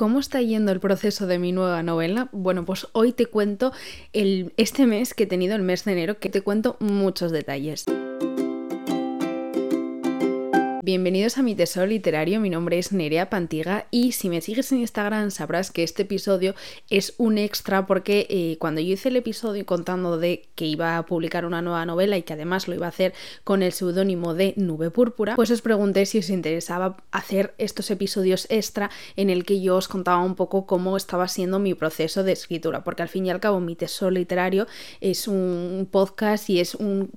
¿Cómo 0.00 0.18
está 0.18 0.40
yendo 0.40 0.72
el 0.72 0.80
proceso 0.80 1.26
de 1.26 1.38
mi 1.38 1.52
nueva 1.52 1.82
novela? 1.82 2.30
Bueno, 2.32 2.64
pues 2.64 2.88
hoy 2.92 3.12
te 3.12 3.26
cuento 3.26 3.70
el, 4.14 4.54
este 4.56 4.86
mes 4.86 5.12
que 5.12 5.24
he 5.24 5.26
tenido, 5.26 5.54
el 5.54 5.60
mes 5.60 5.84
de 5.84 5.92
enero, 5.92 6.18
que 6.18 6.30
te 6.30 6.40
cuento 6.40 6.78
muchos 6.80 7.32
detalles. 7.32 7.84
Bienvenidos 10.90 11.38
a 11.38 11.42
mi 11.44 11.54
tesoro 11.54 11.86
literario, 11.86 12.40
mi 12.40 12.50
nombre 12.50 12.76
es 12.76 12.90
Nerea 12.90 13.30
Pantiga 13.30 13.86
y 13.92 14.10
si 14.10 14.28
me 14.28 14.40
sigues 14.40 14.72
en 14.72 14.78
Instagram 14.78 15.30
sabrás 15.30 15.70
que 15.70 15.84
este 15.84 16.02
episodio 16.02 16.56
es 16.90 17.14
un 17.16 17.38
extra 17.38 17.86
porque 17.86 18.26
eh, 18.28 18.56
cuando 18.58 18.80
yo 18.80 18.94
hice 18.94 19.10
el 19.10 19.14
episodio 19.14 19.64
contando 19.64 20.18
de 20.18 20.48
que 20.56 20.66
iba 20.66 20.98
a 20.98 21.06
publicar 21.06 21.44
una 21.44 21.62
nueva 21.62 21.86
novela 21.86 22.18
y 22.18 22.24
que 22.24 22.32
además 22.32 22.66
lo 22.66 22.74
iba 22.74 22.86
a 22.86 22.88
hacer 22.88 23.14
con 23.44 23.62
el 23.62 23.70
seudónimo 23.70 24.34
de 24.34 24.52
Nube 24.56 24.90
Púrpura, 24.90 25.36
pues 25.36 25.52
os 25.52 25.62
pregunté 25.62 26.06
si 26.06 26.18
os 26.18 26.28
interesaba 26.28 26.96
hacer 27.12 27.54
estos 27.58 27.88
episodios 27.92 28.48
extra 28.50 28.90
en 29.14 29.30
el 29.30 29.44
que 29.44 29.60
yo 29.60 29.76
os 29.76 29.86
contaba 29.86 30.24
un 30.24 30.34
poco 30.34 30.66
cómo 30.66 30.96
estaba 30.96 31.28
siendo 31.28 31.60
mi 31.60 31.74
proceso 31.74 32.24
de 32.24 32.32
escritura, 32.32 32.82
porque 32.82 33.02
al 33.02 33.08
fin 33.08 33.26
y 33.26 33.30
al 33.30 33.38
cabo 33.38 33.60
mi 33.60 33.76
tesoro 33.76 34.10
literario 34.10 34.66
es 35.00 35.28
un 35.28 35.86
podcast 35.88 36.50
y 36.50 36.58
es 36.58 36.74
un, 36.74 37.12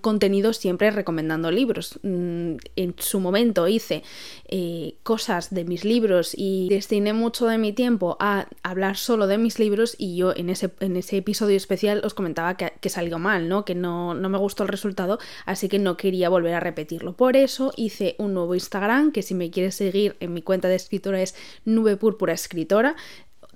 contenido 0.00 0.52
siempre 0.52 0.92
recomendando 0.92 1.50
libros. 1.50 1.98
Mm, 2.04 2.58
en 2.76 2.94
su 2.98 3.15
momento 3.22 3.68
hice 3.68 4.02
eh, 4.48 4.96
cosas 5.02 5.52
de 5.52 5.64
mis 5.64 5.84
libros 5.84 6.32
y 6.36 6.68
destiné 6.68 7.12
mucho 7.12 7.46
de 7.46 7.58
mi 7.58 7.72
tiempo 7.72 8.16
a 8.20 8.46
hablar 8.62 8.96
solo 8.96 9.26
de 9.26 9.38
mis 9.38 9.58
libros 9.58 9.94
y 9.98 10.16
yo 10.16 10.34
en 10.34 10.50
ese, 10.50 10.70
en 10.80 10.96
ese 10.96 11.16
episodio 11.16 11.56
especial 11.56 12.02
os 12.04 12.14
comentaba 12.14 12.56
que, 12.56 12.88
salió 12.88 13.18
mal, 13.18 13.48
¿no? 13.48 13.64
que 13.64 13.74
no, 13.74 14.14
no 14.14 14.28
me 14.28 14.38
gustó 14.38 14.62
el 14.62 14.68
resultado, 14.68 15.18
así 15.44 15.68
que 15.68 15.78
no 15.78 15.96
quería 15.96 16.28
volver 16.28 16.54
a 16.54 16.60
repetirlo. 16.60 17.16
Por 17.16 17.36
eso 17.36 17.72
hice 17.76 18.14
un 18.18 18.34
nuevo 18.34 18.54
Instagram, 18.54 19.12
que 19.12 19.22
si 19.22 19.34
me 19.34 19.50
quieres 19.50 19.74
seguir 19.74 20.16
en 20.20 20.32
mi 20.32 20.42
cuenta 20.42 20.68
de 20.68 20.76
escritora 20.76 21.20
es 21.20 21.34
Nube 21.64 21.96
Púrpura 21.96 22.32
Escritora 22.32 22.96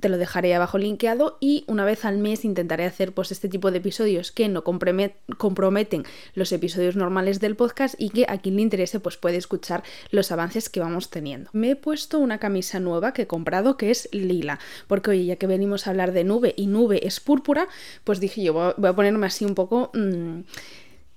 te 0.01 0.09
lo 0.09 0.19
dejaré 0.19 0.55
abajo 0.55 0.79
linkeado 0.79 1.37
y 1.41 1.65
una 1.67 1.85
vez 1.85 2.05
al 2.05 2.19
mes 2.19 2.45
intentaré 2.45 2.85
hacer 2.85 3.13
pues 3.13 3.33
este 3.33 3.49
tipo 3.49 3.71
de 3.71 3.79
episodios 3.79 4.33
que 4.33 4.49
no 4.49 4.65
comprometen 4.65 6.05
los 6.35 6.53
episodios 6.53 6.97
normales 6.97 7.41
del 7.41 7.57
podcast 7.57 7.95
y 7.99 8.11
que 8.11 8.27
a 8.29 8.39
quien 8.39 8.57
le 8.57 8.63
interese 8.63 9.01
pues 9.01 9.17
puede 9.17 9.37
escuchar 9.37 9.83
los 10.11 10.33
avances 10.33 10.69
que 10.69 10.81
vamos 10.81 11.11
teniendo. 11.11 11.51
Me 11.53 11.71
he 11.71 11.77
puesto 11.77 12.19
una 12.19 12.39
camisa 12.39 12.81
nueva 12.81 13.13
que 13.13 13.23
he 13.23 13.27
comprado 13.27 13.77
que 13.77 13.91
es 13.91 14.09
lila, 14.13 14.59
porque 14.87 15.11
oye, 15.11 15.25
ya 15.25 15.37
que 15.37 15.47
venimos 15.47 15.87
a 15.87 15.91
hablar 15.91 16.13
de 16.13 16.25
nube 16.25 16.55
y 16.57 16.67
nube 16.67 17.07
es 17.07 17.21
púrpura, 17.21 17.69
pues 18.05 18.21
dije 18.21 18.43
yo 18.43 18.75
voy 18.77 18.89
a 18.89 18.93
ponerme 18.95 19.27
así 19.27 19.45
un 19.45 19.55
poco... 19.55 19.91
Mm, 19.95 20.41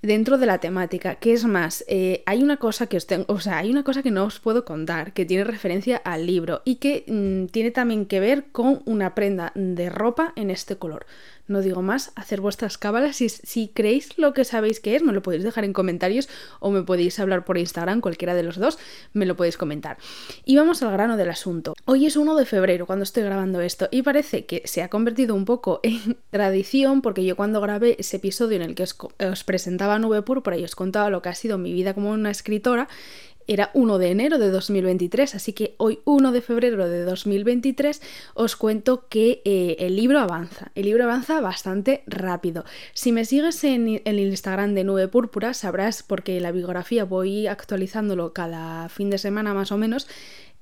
dentro 0.03 0.37
de 0.37 0.45
la 0.45 0.59
temática, 0.59 1.15
que 1.15 1.33
es 1.33 1.45
más, 1.45 1.83
eh, 1.87 2.23
hay 2.25 2.43
una 2.43 2.57
cosa 2.57 2.87
que 2.87 2.97
os 2.97 3.07
tengo, 3.07 3.25
o 3.29 3.39
sea, 3.39 3.57
hay 3.57 3.71
una 3.71 3.83
cosa 3.83 4.03
que 4.03 4.11
no 4.11 4.25
os 4.25 4.39
puedo 4.39 4.65
contar, 4.65 5.13
que 5.13 5.25
tiene 5.25 5.45
referencia 5.45 5.97
al 5.97 6.27
libro 6.27 6.61
y 6.65 6.75
que 6.75 7.05
mm, 7.07 7.51
tiene 7.51 7.71
también 7.71 8.05
que 8.05 8.19
ver 8.19 8.45
con 8.51 8.83
una 8.85 9.15
prenda 9.15 9.53
de 9.55 9.89
ropa 9.89 10.33
en 10.35 10.51
este 10.51 10.75
color. 10.75 11.05
No 11.47 11.61
digo 11.61 11.81
más, 11.81 12.11
hacer 12.15 12.39
vuestras 12.39 12.77
cábalas. 12.77 13.17
Si, 13.17 13.27
si 13.27 13.67
creéis 13.67 14.17
lo 14.17 14.33
que 14.33 14.45
sabéis 14.45 14.79
que 14.79 14.95
es, 14.95 15.03
me 15.03 15.11
lo 15.11 15.21
podéis 15.21 15.43
dejar 15.43 15.65
en 15.65 15.73
comentarios 15.73 16.29
o 16.59 16.71
me 16.71 16.83
podéis 16.83 17.19
hablar 17.19 17.43
por 17.43 17.57
Instagram, 17.57 17.99
cualquiera 17.99 18.33
de 18.33 18.43
los 18.43 18.57
dos, 18.57 18.79
me 19.11 19.25
lo 19.25 19.35
podéis 19.35 19.57
comentar. 19.57 19.97
Y 20.45 20.55
vamos 20.55 20.81
al 20.83 20.91
grano 20.91 21.17
del 21.17 21.29
asunto. 21.29 21.73
Hoy 21.85 22.05
es 22.05 22.15
1 22.15 22.35
de 22.35 22.45
febrero 22.45 22.85
cuando 22.85 23.03
estoy 23.03 23.23
grabando 23.23 23.59
esto 23.59 23.89
y 23.91 24.03
parece 24.03 24.45
que 24.45 24.61
se 24.65 24.83
ha 24.83 24.89
convertido 24.89 25.35
un 25.35 25.43
poco 25.43 25.81
en 25.83 26.17
tradición 26.29 27.01
porque 27.01 27.25
yo 27.25 27.35
cuando 27.35 27.59
grabé 27.59 27.97
ese 27.99 28.17
episodio 28.17 28.55
en 28.55 28.63
el 28.63 28.75
que 28.75 28.83
os, 28.83 28.95
os 29.19 29.43
presentaba 29.43 29.99
Nube 29.99 30.21
Púrpura 30.21 30.57
y 30.57 30.63
os 30.63 30.75
contaba 30.75 31.09
lo 31.09 31.21
que 31.21 31.29
ha 31.29 31.35
sido 31.35 31.57
mi 31.57 31.73
vida 31.73 31.93
como 31.93 32.11
una 32.11 32.31
escritora, 32.31 32.87
era 33.47 33.71
1 33.73 33.97
de 33.97 34.09
enero 34.09 34.39
de 34.39 34.49
2023, 34.49 35.35
así 35.35 35.53
que 35.53 35.75
hoy 35.77 35.99
1 36.05 36.31
de 36.31 36.41
febrero 36.41 36.87
de 36.87 37.03
2023 37.03 38.01
os 38.33 38.55
cuento 38.55 39.07
que 39.07 39.41
eh, 39.45 39.75
el 39.79 39.95
libro 39.95 40.19
avanza, 40.19 40.71
el 40.75 40.85
libro 40.85 41.03
avanza 41.03 41.41
bastante 41.41 42.03
rápido. 42.07 42.65
Si 42.93 43.11
me 43.11 43.25
sigues 43.25 43.63
en, 43.63 44.01
el 44.05 44.19
Instagram 44.19 44.73
de 44.73 44.83
Nube 44.83 45.07
Púrpura 45.07 45.53
sabrás 45.53 46.03
porque 46.03 46.39
la 46.39 46.51
biografía 46.51 47.05
voy 47.05 47.47
actualizándolo 47.47 48.33
cada 48.33 48.89
fin 48.89 49.09
de 49.09 49.17
semana 49.17 49.53
más 49.53 49.71
o 49.71 49.77
menos 49.77 50.07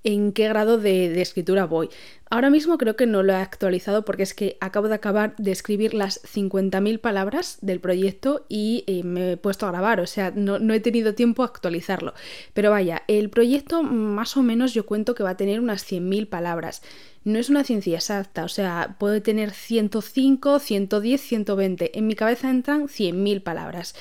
en 0.04 0.32
qué 0.32 0.48
grado 0.48 0.78
de, 0.78 1.22
escritura 1.22 1.66
voy. 1.66 1.90
Ahora 2.30 2.50
mismo 2.50 2.78
creo 2.78 2.96
que 2.96 3.06
no 3.06 3.24
lo 3.24 3.34
he 3.34 3.38
actualizado 3.38 4.06
porque 4.06 4.24
es 4.24 4.34
que 4.34 4.58
acabo 4.62 4.88
de 4.88 4.96
acabar 4.96 5.36
de 5.38 5.52
escribir 5.52 5.94
las 5.94 6.24
50.000 6.24 7.00
palabras 7.00 7.58
del 7.62 7.82
proyecto 7.82 8.46
y 8.48 8.84
eh, 8.88 9.04
me 9.04 9.34
he 9.34 9.38
puesto 9.38 9.66
a 9.66 9.72
grabar, 9.72 10.00
o 10.00 10.08
sea, 10.08 10.32
no, 10.34 10.58
no, 10.58 10.74
he 10.74 10.80
tenido 10.80 11.14
tiempo 11.14 11.44
a 11.44 11.48
actualizarlo. 11.48 12.14
Pero 12.54 12.72
vaya, 12.72 13.04
el 13.08 13.30
proyecto 13.30 13.84
más 13.84 14.38
o 14.38 14.44
menos 14.44 14.74
yo 14.74 14.86
cuento 14.86 15.14
que 15.14 15.24
va 15.24 15.32
a 15.32 15.38
tener 15.38 15.60
unas 15.60 15.86
100.000 15.90 16.30
palabras. 16.30 16.82
No 17.24 17.38
es 17.38 17.50
una 17.50 17.64
ciencia 17.64 17.96
exacta, 17.96 18.44
o 18.46 18.50
sea, 18.50 18.96
puede 18.98 19.22
tener 19.22 19.52
105, 19.52 20.58
110, 20.58 21.22
120. 21.22 21.98
En 21.98 22.08
mi 22.08 22.16
cabeza 22.16 22.50
entran 22.50 22.88
100.000 22.88 23.44
palabras. 23.44 23.94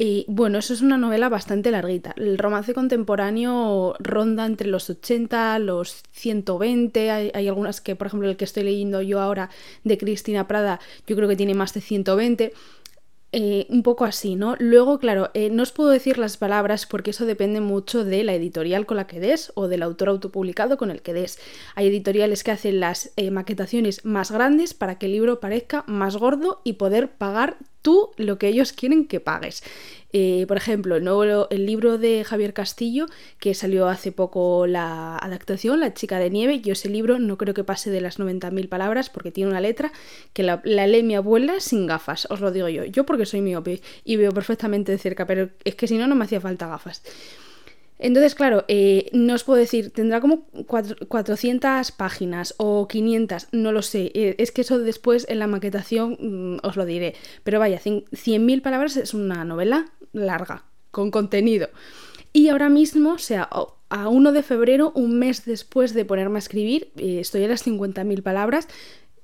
Y 0.00 0.24
bueno, 0.28 0.58
eso 0.58 0.72
es 0.74 0.80
una 0.80 0.96
novela 0.96 1.28
bastante 1.28 1.72
larguita. 1.72 2.14
El 2.16 2.38
romance 2.38 2.72
contemporáneo 2.72 3.96
ronda 3.98 4.46
entre 4.46 4.68
los 4.68 4.88
80, 4.88 5.58
los 5.58 6.04
120. 6.12 7.10
Hay, 7.10 7.32
hay, 7.34 7.48
algunas 7.48 7.80
que, 7.80 7.96
por 7.96 8.06
ejemplo, 8.06 8.28
el 8.28 8.36
que 8.36 8.44
estoy 8.44 8.62
leyendo 8.62 9.02
yo 9.02 9.20
ahora 9.20 9.50
de 9.82 9.98
Cristina 9.98 10.46
Prada, 10.46 10.78
yo 11.08 11.16
creo 11.16 11.28
que 11.28 11.34
tiene 11.34 11.54
más 11.54 11.74
de 11.74 11.80
120. 11.80 12.52
Eh, 13.30 13.66
un 13.68 13.82
poco 13.82 14.06
así, 14.06 14.36
¿no? 14.36 14.56
Luego, 14.58 14.98
claro, 14.98 15.30
eh, 15.34 15.50
no 15.50 15.62
os 15.62 15.70
puedo 15.70 15.90
decir 15.90 16.16
las 16.16 16.38
palabras 16.38 16.86
porque 16.86 17.10
eso 17.10 17.26
depende 17.26 17.60
mucho 17.60 18.02
de 18.02 18.24
la 18.24 18.32
editorial 18.32 18.86
con 18.86 18.96
la 18.96 19.06
que 19.06 19.20
des 19.20 19.52
o 19.54 19.68
del 19.68 19.82
autor 19.82 20.08
autopublicado 20.08 20.78
con 20.78 20.90
el 20.90 21.02
que 21.02 21.12
des. 21.12 21.38
Hay 21.74 21.88
editoriales 21.88 22.42
que 22.42 22.52
hacen 22.52 22.80
las 22.80 23.12
eh, 23.16 23.30
maquetaciones 23.30 24.02
más 24.06 24.30
grandes 24.30 24.72
para 24.72 24.98
que 24.98 25.06
el 25.06 25.12
libro 25.12 25.40
parezca 25.40 25.84
más 25.86 26.16
gordo 26.16 26.62
y 26.64 26.74
poder 26.74 27.10
pagar 27.10 27.58
tú 27.82 28.10
lo 28.16 28.38
que 28.38 28.48
ellos 28.48 28.72
quieren 28.72 29.06
que 29.06 29.20
pagues. 29.20 29.62
Eh, 30.12 30.46
por 30.48 30.56
ejemplo, 30.56 30.96
el, 30.96 31.46
el 31.50 31.66
libro 31.66 31.98
de 31.98 32.24
Javier 32.24 32.54
Castillo, 32.54 33.06
que 33.38 33.54
salió 33.54 33.88
hace 33.88 34.10
poco 34.10 34.66
la 34.66 35.16
adaptación, 35.18 35.80
La 35.80 35.92
chica 35.92 36.18
de 36.18 36.30
nieve, 36.30 36.60
yo 36.60 36.72
ese 36.72 36.88
libro 36.88 37.18
no 37.18 37.36
creo 37.36 37.54
que 37.54 37.64
pase 37.64 37.90
de 37.90 38.00
las 38.00 38.18
90.000 38.18 38.68
palabras 38.68 39.10
porque 39.10 39.30
tiene 39.30 39.50
una 39.50 39.60
letra 39.60 39.92
que 40.32 40.42
la, 40.42 40.62
la, 40.64 40.86
lee 40.86 41.02
mi 41.02 41.14
abuela 41.14 41.60
sin 41.60 41.86
gafas, 41.86 42.26
os 42.30 42.40
lo 42.40 42.52
digo 42.52 42.68
yo. 42.68 42.84
Yo 42.84 43.04
porque 43.04 43.26
soy 43.26 43.42
miope 43.42 43.82
y 44.04 44.16
veo 44.16 44.32
perfectamente 44.32 44.92
de 44.92 44.98
cerca, 44.98 45.26
pero 45.26 45.50
es 45.64 45.74
que 45.74 45.86
si 45.86 45.98
no, 45.98 46.06
no 46.06 46.14
me 46.14 46.24
hacía 46.24 46.40
falta 46.40 46.68
gafas. 46.68 47.02
Entonces, 47.98 48.34
claro, 48.34 48.64
eh, 48.68 49.10
no 49.12 49.34
os 49.34 49.44
puedo 49.44 49.58
decir, 49.58 49.90
tendrá 49.90 50.20
como 50.20 50.46
400 50.66 51.90
páginas 51.92 52.54
o 52.58 52.86
500, 52.86 53.48
no 53.52 53.72
lo 53.72 53.82
sé. 53.82 54.12
Eh, 54.14 54.36
es 54.38 54.52
que 54.52 54.60
eso 54.60 54.78
después 54.78 55.26
en 55.28 55.40
la 55.40 55.46
maquetación 55.46 56.16
mm, 56.20 56.66
os 56.66 56.76
lo 56.76 56.84
diré. 56.84 57.14
Pero 57.42 57.58
vaya, 57.58 57.80
100.000 57.80 58.62
palabras 58.62 58.96
es 58.96 59.14
una 59.14 59.44
novela 59.44 59.90
larga, 60.12 60.64
con 60.90 61.10
contenido. 61.10 61.68
Y 62.32 62.48
ahora 62.48 62.68
mismo, 62.68 63.14
o 63.14 63.18
sea, 63.18 63.48
a 63.88 64.08
1 64.08 64.32
de 64.32 64.42
febrero, 64.42 64.92
un 64.94 65.18
mes 65.18 65.44
después 65.44 65.94
de 65.94 66.04
ponerme 66.04 66.36
a 66.36 66.38
escribir, 66.38 66.92
eh, 66.96 67.18
estoy 67.20 67.44
a 67.44 67.48
las 67.48 67.66
50.000 67.66 68.22
palabras 68.22 68.68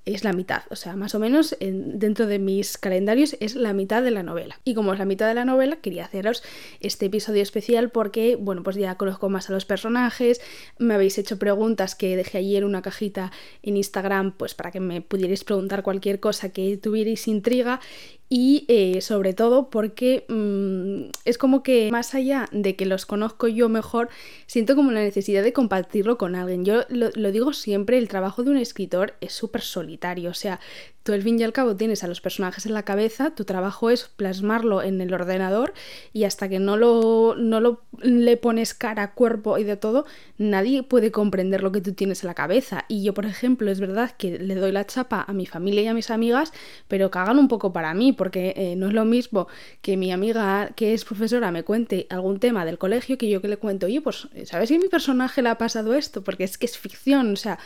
es 0.04 0.24
la 0.24 0.32
mitad, 0.32 0.62
o 0.70 0.76
sea, 0.76 0.96
más 0.96 1.14
o 1.14 1.18
menos 1.18 1.56
dentro 1.60 2.26
de 2.26 2.38
mis 2.38 2.76
calendarios 2.76 3.36
es 3.40 3.54
la 3.54 3.72
mitad 3.72 4.02
de 4.02 4.10
la 4.10 4.22
novela. 4.22 4.60
Y 4.64 4.74
como 4.74 4.92
es 4.92 4.98
la 4.98 5.04
mitad 5.04 5.26
de 5.26 5.34
la 5.34 5.44
novela, 5.44 5.76
quería 5.76 6.04
haceros 6.04 6.42
este 6.80 7.06
episodio 7.06 7.42
especial 7.42 7.90
porque, 7.90 8.36
bueno, 8.36 8.62
pues 8.62 8.76
ya 8.76 8.96
conozco 8.96 9.30
más 9.30 9.48
a 9.48 9.52
los 9.52 9.64
personajes, 9.64 10.40
me 10.78 10.94
habéis 10.94 11.16
hecho 11.18 11.38
preguntas 11.38 11.94
que 11.94 12.16
dejé 12.16 12.38
ayer 12.38 12.64
una 12.64 12.82
cajita 12.82 13.32
en 13.62 13.76
Instagram, 13.76 14.32
pues 14.32 14.54
para 14.54 14.70
que 14.70 14.80
me 14.80 15.00
pudierais 15.00 15.44
preguntar 15.44 15.82
cualquier 15.82 16.20
cosa 16.20 16.50
que 16.50 16.76
tuvierais 16.76 17.26
intriga 17.26 17.80
y 18.28 18.64
eh, 18.68 19.00
sobre 19.00 19.34
todo 19.34 19.70
porque 19.70 20.24
mm, 20.28 21.10
es 21.24 21.38
como 21.38 21.62
que 21.62 21.90
más 21.90 22.14
allá 22.14 22.48
de 22.52 22.74
que 22.74 22.86
los 22.86 23.06
conozco 23.06 23.48
yo 23.48 23.68
mejor, 23.68 24.08
siento 24.46 24.74
como 24.74 24.90
la 24.90 25.02
necesidad 25.02 25.42
de 25.42 25.52
compartirlo 25.52 26.18
con 26.18 26.34
alguien. 26.34 26.64
Yo 26.64 26.82
lo, 26.88 27.10
lo 27.14 27.32
digo 27.32 27.52
siempre, 27.52 27.98
el 27.98 28.08
trabajo 28.08 28.42
de 28.42 28.50
un 28.50 28.56
escritor 28.56 29.14
es 29.20 29.32
súper 29.32 29.62
solitario, 29.62 30.30
o 30.30 30.34
sea, 30.34 30.60
Tú 31.04 31.12
al 31.12 31.22
fin 31.22 31.38
y 31.38 31.42
al 31.42 31.52
cabo 31.52 31.76
tienes 31.76 32.02
a 32.02 32.08
los 32.08 32.22
personajes 32.22 32.64
en 32.64 32.72
la 32.72 32.82
cabeza, 32.82 33.34
tu 33.34 33.44
trabajo 33.44 33.90
es 33.90 34.08
plasmarlo 34.08 34.82
en 34.82 35.02
el 35.02 35.12
ordenador 35.12 35.74
y 36.14 36.24
hasta 36.24 36.48
que 36.48 36.58
no 36.58 36.78
lo, 36.78 37.34
no 37.36 37.60
lo 37.60 37.82
le 38.00 38.38
pones 38.38 38.72
cara, 38.72 39.12
cuerpo 39.12 39.58
y 39.58 39.64
de 39.64 39.76
todo, 39.76 40.06
nadie 40.38 40.82
puede 40.82 41.10
comprender 41.10 41.62
lo 41.62 41.72
que 41.72 41.82
tú 41.82 41.92
tienes 41.92 42.22
en 42.22 42.28
la 42.28 42.34
cabeza. 42.34 42.86
Y 42.88 43.02
yo, 43.02 43.12
por 43.12 43.26
ejemplo, 43.26 43.70
es 43.70 43.80
verdad 43.80 44.12
que 44.16 44.38
le 44.38 44.54
doy 44.54 44.72
la 44.72 44.86
chapa 44.86 45.26
a 45.28 45.34
mi 45.34 45.44
familia 45.44 45.82
y 45.82 45.86
a 45.88 45.94
mis 45.94 46.10
amigas, 46.10 46.54
pero 46.88 47.10
cagan 47.10 47.38
un 47.38 47.48
poco 47.48 47.70
para 47.70 47.92
mí, 47.92 48.14
porque 48.14 48.54
eh, 48.56 48.74
no 48.74 48.86
es 48.86 48.94
lo 48.94 49.04
mismo 49.04 49.46
que 49.82 49.98
mi 49.98 50.10
amiga 50.10 50.70
que 50.74 50.94
es 50.94 51.04
profesora 51.04 51.50
me 51.50 51.64
cuente 51.64 52.06
algún 52.08 52.40
tema 52.40 52.64
del 52.64 52.78
colegio 52.78 53.18
que 53.18 53.28
yo 53.28 53.42
que 53.42 53.48
le 53.48 53.58
cuento, 53.58 53.84
oye, 53.84 54.00
pues, 54.00 54.26
¿sabes 54.44 54.70
a 54.70 54.78
mi 54.78 54.88
personaje 54.88 55.42
le 55.42 55.50
ha 55.50 55.58
pasado 55.58 55.92
esto? 55.92 56.24
Porque 56.24 56.44
es 56.44 56.56
que 56.56 56.64
es 56.64 56.78
ficción, 56.78 57.34
o 57.34 57.36
sea 57.36 57.58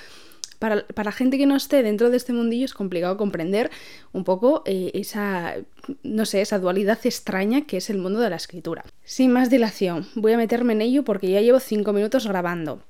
para, 0.59 0.87
para, 0.87 1.13
gente 1.13 1.39
que 1.39 1.47
no 1.47 1.57
esté 1.57 1.83
dentro 1.83 2.11
de 2.11 2.17
este 2.17 2.33
mundillo 2.33 2.65
es 2.65 2.75
complicado 2.75 3.17
comprender 3.17 3.71
un 4.13 4.25
poco 4.25 4.63
eh, 4.67 4.91
esa, 4.95 5.55
no 6.03 6.27
sé, 6.27 6.41
esa 6.41 6.59
dualidad 6.59 6.99
extraña 7.05 7.67
que 7.67 7.77
es 7.77 7.91
el 7.91 7.99
mundo 7.99 8.21
de 8.21 8.31
la 8.31 8.37
escritura. 8.37 8.85
Sin 9.05 9.33
más 9.33 9.51
dilación, 9.51 10.07
voy 10.15 10.33
a 10.33 10.37
meterme 10.37 10.73
en 10.73 10.83
ello 10.83 11.05
porque 11.05 11.31
ya 11.31 11.41
llevo 11.41 11.61
cinco 11.61 11.93
minutos 11.93 12.27
grabando. 12.27 12.83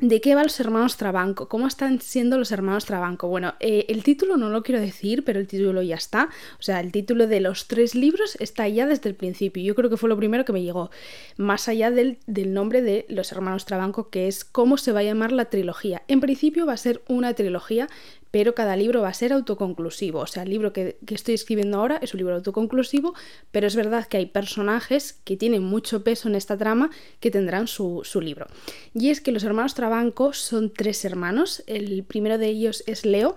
¿De 0.00 0.22
qué 0.22 0.34
va 0.34 0.42
los 0.42 0.58
hermanos 0.58 0.96
Trabanco? 0.96 1.46
¿Cómo 1.50 1.66
están 1.66 2.00
siendo 2.00 2.38
los 2.38 2.52
hermanos 2.52 2.86
Trabanco? 2.86 3.28
Bueno, 3.28 3.52
eh, 3.60 3.84
el 3.90 4.02
título 4.02 4.38
no 4.38 4.48
lo 4.48 4.62
quiero 4.62 4.80
decir, 4.80 5.26
pero 5.26 5.38
el 5.38 5.46
título 5.46 5.82
ya 5.82 5.96
está. 5.96 6.30
O 6.58 6.62
sea, 6.62 6.80
el 6.80 6.90
título 6.90 7.26
de 7.26 7.40
los 7.40 7.68
tres 7.68 7.94
libros 7.94 8.34
está 8.40 8.66
ya 8.66 8.86
desde 8.86 9.10
el 9.10 9.14
principio. 9.14 9.62
Yo 9.62 9.74
creo 9.74 9.90
que 9.90 9.98
fue 9.98 10.08
lo 10.08 10.16
primero 10.16 10.46
que 10.46 10.54
me 10.54 10.62
llegó. 10.62 10.90
Más 11.36 11.68
allá 11.68 11.90
del, 11.90 12.16
del 12.26 12.54
nombre 12.54 12.80
de 12.80 13.04
los 13.10 13.30
hermanos 13.30 13.66
Trabanco, 13.66 14.08
que 14.08 14.26
es 14.26 14.46
cómo 14.46 14.78
se 14.78 14.92
va 14.92 15.00
a 15.00 15.02
llamar 15.02 15.32
la 15.32 15.50
trilogía. 15.50 16.00
En 16.08 16.20
principio 16.20 16.64
va 16.64 16.72
a 16.72 16.78
ser 16.78 17.02
una 17.06 17.34
trilogía, 17.34 17.86
pero 18.30 18.54
cada 18.54 18.76
libro 18.76 19.02
va 19.02 19.08
a 19.08 19.14
ser 19.14 19.32
autoconclusivo. 19.32 20.20
O 20.20 20.26
sea, 20.26 20.42
el 20.42 20.50
libro 20.50 20.72
que, 20.72 20.98
estoy 21.08 21.34
escribiendo 21.34 21.78
ahora 21.78 21.98
es 22.02 22.14
un 22.14 22.18
libro 22.18 22.34
autoconclusivo, 22.34 23.14
pero 23.50 23.66
es 23.66 23.76
verdad 23.76 24.06
que 24.06 24.18
hay 24.18 24.26
personajes 24.26 25.20
que 25.24 25.36
tienen 25.36 25.62
mucho 25.62 26.04
peso 26.04 26.28
en 26.28 26.34
esta 26.34 26.56
trama 26.56 26.90
que 27.20 27.30
tendrán 27.30 27.66
su, 27.66 28.02
libro. 28.20 28.46
Y 28.94 29.10
es 29.10 29.20
que 29.20 29.32
los 29.32 29.44
hermanos 29.44 29.74
Trabanco 29.74 30.32
son 30.32 30.72
tres 30.72 31.04
hermanos. 31.04 31.62
El 31.66 32.04
primero 32.04 32.38
de 32.38 32.48
ellos 32.48 32.84
es 32.86 33.06
Leo. 33.06 33.34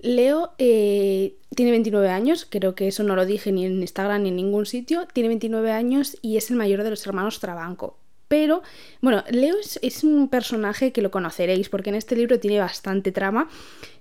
Leo 0.00 0.52
eh, 0.58 1.36
tiene 1.54 1.70
29 1.70 2.08
años, 2.10 2.46
creo 2.48 2.74
que 2.74 2.88
eso 2.88 3.02
no 3.02 3.16
lo 3.16 3.24
dije 3.24 3.50
ni 3.52 3.64
en 3.64 3.80
Instagram 3.80 4.22
ni 4.22 4.28
en 4.30 4.36
ningún 4.36 4.66
sitio. 4.66 5.06
Tiene 5.12 5.28
29 5.28 5.72
años 5.72 6.18
y 6.22 6.36
es 6.36 6.50
el 6.50 6.56
mayor 6.56 6.82
de 6.82 6.90
los 6.90 7.06
hermanos 7.06 7.40
Trabanco. 7.40 7.98
Pero, 8.28 8.62
bueno, 9.00 9.22
Leo 9.30 9.54
es, 9.82 10.04
un 10.04 10.28
personaje 10.28 10.92
que 10.92 11.02
lo 11.02 11.10
conoceréis 11.10 11.68
porque 11.68 11.90
en 11.90 11.96
este 11.96 12.16
libro 12.16 12.40
tiene 12.40 12.58
bastante 12.58 13.12
trama. 13.12 13.48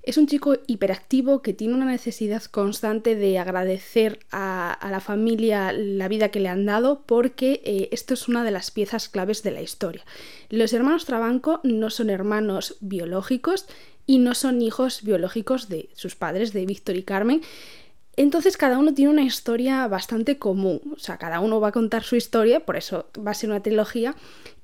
Es 0.02 0.18
un 0.18 0.28
chico 0.28 0.58
hiperactivo 0.68 1.42
que 1.42 1.54
tiene 1.54 1.76
una 1.76 1.86
necesidad 1.86 2.44
constante 2.44 3.16
de 3.16 3.38
agradecer 3.38 4.20
a, 4.32 4.78
la 4.90 5.00
familia 5.00 5.72
la 5.74 6.08
vida 6.08 6.30
que 6.30 6.40
le 6.40 6.50
han 6.50 6.66
dado 6.66 7.04
porque 7.06 7.62
eh, 7.66 7.90
esto 7.92 8.14
es 8.16 8.28
una 8.28 8.44
de 8.44 8.52
las 8.52 8.72
piezas 8.72 9.10
claves 9.10 9.44
de 9.44 9.52
la 9.52 9.62
historia. 9.62 10.04
Los 10.50 10.74
hermanos 10.74 11.06
Trabanco 11.06 11.60
no 11.64 11.90
son 11.90 12.10
hermanos 12.10 12.78
biológicos 12.82 13.68
y 14.08 14.20
no 14.20 14.36
son 14.36 14.62
hijos 14.62 15.04
biológicos 15.04 15.70
de 15.70 15.90
sus 15.94 16.16
padres, 16.16 16.54
de 16.54 16.66
Víctor 16.66 16.96
y 16.96 17.04
Carmen. 17.04 17.42
Entonces 18.18 18.56
cada 18.56 18.78
uno 18.78 18.94
tiene 18.94 19.12
una 19.12 19.24
historia 19.24 19.88
bastante 19.88 20.38
común, 20.38 20.80
o 20.96 21.00
sea, 21.00 21.18
cada 21.18 21.42
uno 21.42 21.60
va 21.60 21.70
a 21.70 21.72
contar 21.74 22.04
su 22.04 22.16
historia, 22.16 22.62
por 22.62 22.78
eso 22.78 23.08
va 23.26 23.32
a 23.32 23.34
ser 23.34 23.50
una 23.50 23.62
trilogía. 23.62 24.16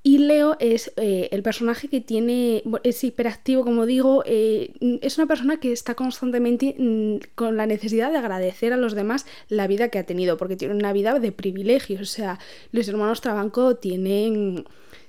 Y 0.03 0.17
Leo 0.19 0.55
es 0.59 0.93
eh, 0.95 1.29
el 1.31 1.43
personaje 1.43 1.87
que 1.87 2.01
tiene, 2.01 2.63
es 2.83 3.03
hiperactivo, 3.03 3.63
como 3.63 3.85
digo, 3.85 4.23
eh, 4.25 4.73
es 5.01 5.17
una 5.17 5.27
persona 5.27 5.59
que 5.59 5.71
está 5.71 5.93
constantemente 5.93 6.75
mm, 6.77 7.17
con 7.35 7.55
la 7.55 7.67
necesidad 7.67 8.09
de 8.11 8.17
agradecer 8.17 8.73
a 8.73 8.77
los 8.77 8.95
demás 8.95 9.25
la 9.47 9.67
vida 9.67 9.89
que 9.89 9.99
ha 9.99 10.05
tenido, 10.05 10.37
porque 10.37 10.55
tiene 10.55 10.73
una 10.73 10.93
vida 10.93 11.19
de 11.19 11.31
privilegios, 11.31 12.01
o 12.01 12.05
sea, 12.05 12.39
los 12.71 12.87
hermanos 12.87 13.21
Trabanco 13.21 13.75
tienen, 13.75 14.65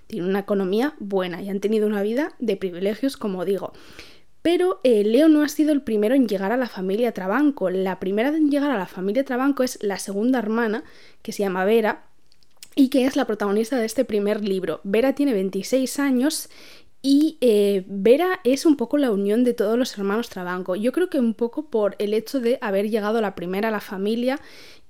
tienen 0.09 0.29
una 0.29 0.41
economía 0.41 0.95
buena 0.99 1.41
y 1.41 1.49
han 1.49 1.61
tenido 1.61 1.87
una 1.87 2.03
vida 2.03 2.35
de 2.39 2.57
privilegios, 2.57 3.17
como 3.17 3.45
digo. 3.45 3.73
Pero 4.43 4.81
eh, 4.83 5.05
Leo 5.05 5.29
no 5.29 5.43
ha 5.43 5.49
sido 5.49 5.73
el 5.73 5.83
primero 5.83 6.15
en 6.15 6.27
llegar 6.27 6.53
a 6.53 6.57
la 6.57 6.69
familia 6.69 7.13
Trabanco. 7.13 7.71
La 7.71 8.01
primera 8.01 8.29
en 8.31 8.51
llegar 8.51 8.73
a 8.73 8.79
la 8.79 8.87
familia 8.87 9.25
Trabanco 9.25 9.63
es 9.63 9.79
la 9.83 9.99
segunda 9.99 10.41
hermana, 10.41 10.83
que 11.23 11.33
se 11.33 11.45
llama 11.45 11.65
Vera, 11.65 12.05
y 12.75 12.89
que 12.89 13.05
es 13.05 13.17
la 13.17 13.27
protagonista 13.27 13.77
de 13.79 13.87
este 13.87 14.05
primer 14.05 14.43
libro. 14.43 14.81
Vera 14.83 15.15
tiene 15.15 15.33
26 15.33 15.99
años 16.01 16.49
y 17.03 17.37
eh, 17.41 17.85
Vera 17.89 18.41
es 18.45 18.65
un 18.65 18.77
poco 18.77 18.97
la 18.97 19.11
unión 19.11 19.43
de 19.45 19.55
todos 19.55 19.77
los 19.79 19.97
hermanos 19.99 20.29
Trabanco. 20.29 20.77
Yo 20.77 20.93
creo 20.93 21.11
que 21.11 21.19
un 21.19 21.35
poco 21.35 21.67
por 21.67 21.97
el 21.99 22.15
hecho 22.15 22.41
de 22.41 22.59
haber 22.61 22.91
llegado 22.91 23.21
la 23.21 23.35
primera 23.35 23.69
a 23.69 23.73
la 23.73 23.81
familia 23.81 24.41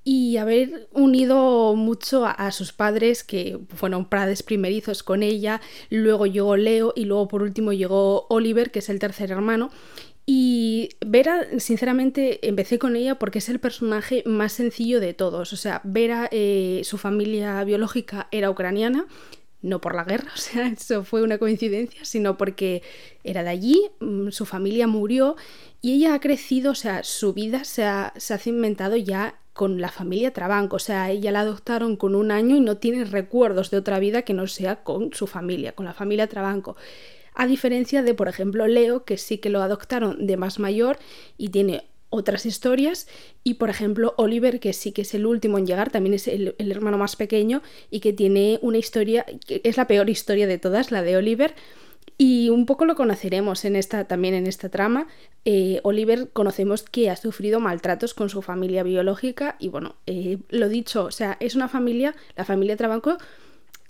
y 0.05 0.37
haber 0.37 0.89
unido 0.93 1.75
mucho 1.77 2.27
a, 2.27 2.51
sus 2.51 2.73
padres 2.73 3.23
que 3.23 3.59
fueron 3.75 4.09
prades 4.09 4.43
primerizos 4.43 5.03
con 5.03 5.23
ella, 5.23 5.61
luego 5.91 6.27
llegó 6.27 6.57
Leo 6.57 6.93
y 6.97 7.05
luego 7.05 7.29
por 7.29 7.43
último 7.43 7.73
llegó 7.73 8.27
Oliver, 8.29 8.71
que 8.71 8.81
es 8.81 8.89
el 8.89 8.99
tercer 8.99 9.31
hermano. 9.31 9.71
Y 10.27 10.91
Vera, 11.05 11.47
sinceramente, 11.59 12.47
empecé 12.47 12.79
con 12.79 12.97
ella 12.97 13.19
porque 13.19 13.39
es 13.39 13.49
el 13.49 13.59
personaje 13.59 14.23
más 14.27 14.53
sencillo 14.53 15.01
de 15.01 15.15
todos. 15.15 15.53
O 15.53 15.57
sea, 15.57 15.81
Vera, 15.85 16.29
eh, 16.33 16.83
su 16.85 16.99
familia 16.99 17.63
biológica 17.65 18.29
era 18.31 18.51
ucraniana, 18.51 19.07
no 19.63 19.81
por 19.81 19.95
la 19.95 20.05
guerra, 20.05 20.31
o 20.35 20.39
sea, 20.39 20.67
eso 20.67 21.05
fue 21.05 21.23
una 21.23 21.39
coincidencia, 21.39 22.05
sino 22.05 22.37
porque 22.37 22.83
era 23.23 23.45
de 23.45 23.51
allí, 23.51 23.91
mm, 24.01 24.31
su 24.31 24.47
familia 24.47 24.89
murió 24.89 25.37
y 25.81 25.95
ella 25.95 26.15
ha 26.15 26.21
crecido, 26.21 26.73
o 26.73 26.77
sea, 26.77 27.05
su 27.05 27.33
vida 27.33 27.65
se 27.65 27.85
ha, 27.85 28.13
se 28.17 28.35
ha 28.35 28.39
cimentado 28.39 28.97
ya 28.97 29.42
con 29.53 29.81
la 29.81 29.91
familia 29.91 30.33
Trabanco, 30.33 30.77
o 30.77 30.79
sea, 30.79 31.11
ella 31.11 31.31
la 31.31 31.41
adoptaron 31.41 31.97
con 31.97 32.15
un 32.15 32.31
año 32.31 32.57
y 32.57 32.61
no 32.61 32.79
tiene 32.79 33.05
recuerdos 33.05 33.71
de 33.71 33.77
otra 33.77 33.99
vida 33.99 34.23
que 34.23 34.35
no 34.35 34.47
sea 34.47 34.83
con 34.83 35.13
su 35.13 35.27
familia, 35.27 35.73
con 35.73 35.85
la 35.85 35.95
familia 35.95 36.27
Trabanco. 36.27 36.77
A 37.35 37.47
diferencia 37.47 38.03
de, 38.03 38.15
por 38.15 38.29
ejemplo, 38.29 38.67
Leo, 38.67 39.05
que 39.05 39.17
sí 39.19 39.39
que 39.39 39.51
lo 39.51 39.63
adoptaron 39.63 40.27
de 40.27 40.37
más 40.37 40.59
mayor 40.59 40.99
y 41.37 41.49
tiene 41.49 41.85
otras 42.11 42.45
historias, 42.45 43.09
y 43.43 43.55
por 43.55 43.71
ejemplo 43.71 44.13
Oliver, 44.19 44.61
que 44.61 44.75
sí 44.75 44.93
que 44.93 45.01
es 45.01 45.15
el 45.15 45.25
último 45.25 45.57
en 45.57 45.67
llegar, 45.67 45.91
también 45.91 46.13
es 46.13 46.29
el, 46.29 46.55
el 46.59 46.71
hermano 46.71 46.99
más 46.99 47.17
pequeño 47.17 47.63
y 47.91 48.01
que 48.01 48.13
tiene 48.13 48.59
una 48.61 48.77
historia, 48.77 49.25
que 49.47 49.63
es 49.65 49.79
la 49.79 49.87
peor 49.87 50.11
historia 50.11 50.47
de 50.47 50.59
todas, 50.59 50.91
la 50.91 51.03
de 51.03 51.17
Oliver, 51.17 51.55
y 52.19 52.51
un 52.51 52.67
poco 52.67 52.85
lo 52.85 52.95
conoceremos 52.95 53.65
en 53.65 53.77
esta, 53.77 54.05
también 54.05 54.35
en 54.35 54.47
esta 54.47 54.69
trama. 54.69 55.07
Eh, 55.45 55.81
Oliver 55.83 56.31
conocemos 56.33 56.83
que 56.83 57.11
ha 57.11 57.17
sufrido 57.17 57.61
maltratos 57.61 58.15
con 58.15 58.29
su 58.29 58.43
familia 58.43 58.83
biológica 58.83 59.57
y 59.59 59.69
bueno, 59.69 59.97
eh, 60.07 60.39
lo 60.51 60.69
dicho, 60.69 61.05
o 61.05 61.11
sea, 61.11 61.37
es 61.41 61.55
una 61.55 61.69
familia, 61.69 62.15
la 62.37 62.45
familia 62.45 62.77
Trabanco 62.77 63.19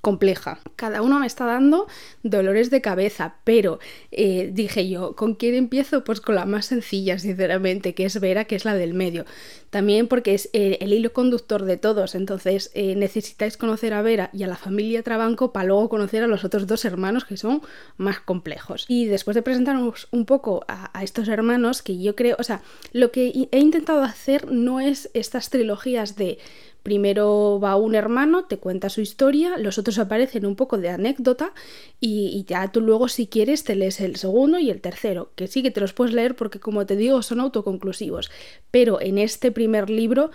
compleja. 0.03 0.59
Cada 0.77 1.01
uno 1.01 1.21
me 1.21 1.27
está 1.29 1.47
dando 1.47 1.87
dolores 2.25 2.71
de 2.71 2.83
cabeza, 2.83 3.37
pero 3.45 3.79
eh, 4.11 4.51
dije 4.53 4.89
yo, 4.89 5.15
¿con 5.15 5.37
quién 5.37 5.55
empiezo? 5.55 6.03
Pues 6.03 6.21
con 6.21 6.35
la 6.35 6.45
más 6.45 6.67
sencilla, 6.67 7.21
sinceramente, 7.21 7.95
que 7.95 8.05
es 8.05 8.21
Vera, 8.21 8.45
que 8.45 8.57
es 8.57 8.65
la 8.65 8.75
del 8.75 8.95
medio. 8.95 9.25
También 9.71 10.09
porque 10.09 10.35
es 10.35 10.51
eh, 10.53 10.77
el 10.81 10.93
hilo 10.93 11.13
conductor 11.13 11.65
de 11.65 11.77
todos, 11.77 12.17
entonces 12.17 12.73
eh, 12.75 12.97
necesitáis 12.97 13.57
conocer 13.57 13.95
a 13.95 14.03
Vera 14.03 14.29
y 14.33 14.43
a 14.43 14.49
la 14.49 14.57
familia 14.57 15.05
Trabanco 15.05 15.53
para 15.53 15.67
luego 15.69 15.89
conocer 15.89 16.25
a 16.25 16.27
los 16.27 16.45
otros 16.45 16.67
dos 16.67 16.85
hermanos 16.85 17.25
que 17.25 17.37
son 17.37 17.63
más 17.97 18.19
complejos. 18.19 18.85
Y 18.89 19.07
después 19.07 19.37
de 19.37 19.43
presentaros 19.43 20.09
un 20.11 20.27
poco 20.27 20.65
a, 20.67 20.91
a 20.99 21.05
estos 21.05 21.29
hermanos, 21.29 21.81
que 21.81 21.97
yo 22.03 22.17
creo, 22.17 22.37
o 22.41 22.43
sea, 22.43 22.61
lo 22.93 23.13
que 23.13 23.49
he 23.51 23.59
intentado 23.61 24.03
hacer 24.03 24.51
no 24.51 24.81
es 24.81 25.11
estas 25.15 25.49
trilogías 25.49 26.17
de 26.17 26.39
Primero 26.83 27.61
va 27.63 27.77
un 27.77 27.95
hermano, 27.95 28.45
te 28.45 28.59
cuenta 28.59 28.89
su 28.89 29.01
historia, 29.01 29.57
los 29.59 29.79
otros 29.79 29.99
aparecen 29.99 30.47
un 30.47 30.57
poco 30.57 30.79
de 30.79 30.89
anécdota 30.89 31.53
y, 32.01 32.45
ya 32.49 32.73
tú 32.73 32.81
luego 32.81 33.09
si 33.09 33.27
quieres 33.27 33.65
te 33.65 33.77
lees 33.77 34.01
el 34.01 34.17
segundo 34.17 34.59
y 34.59 34.71
el 34.71 34.81
tercero, 34.81 35.31
que 35.37 35.47
sí 35.47 35.63
que 35.63 35.71
te 35.71 35.81
los 35.81 35.93
puedes 35.93 36.15
leer 36.15 36.35
porque 36.35 36.59
como 36.59 36.85
te 36.87 36.97
digo 36.97 37.23
son 37.23 37.41
autoconclusivos. 37.41 38.31
Pero 38.71 39.01
en 39.01 39.19
este 39.19 39.53
primer 39.53 39.91
libro 39.91 40.31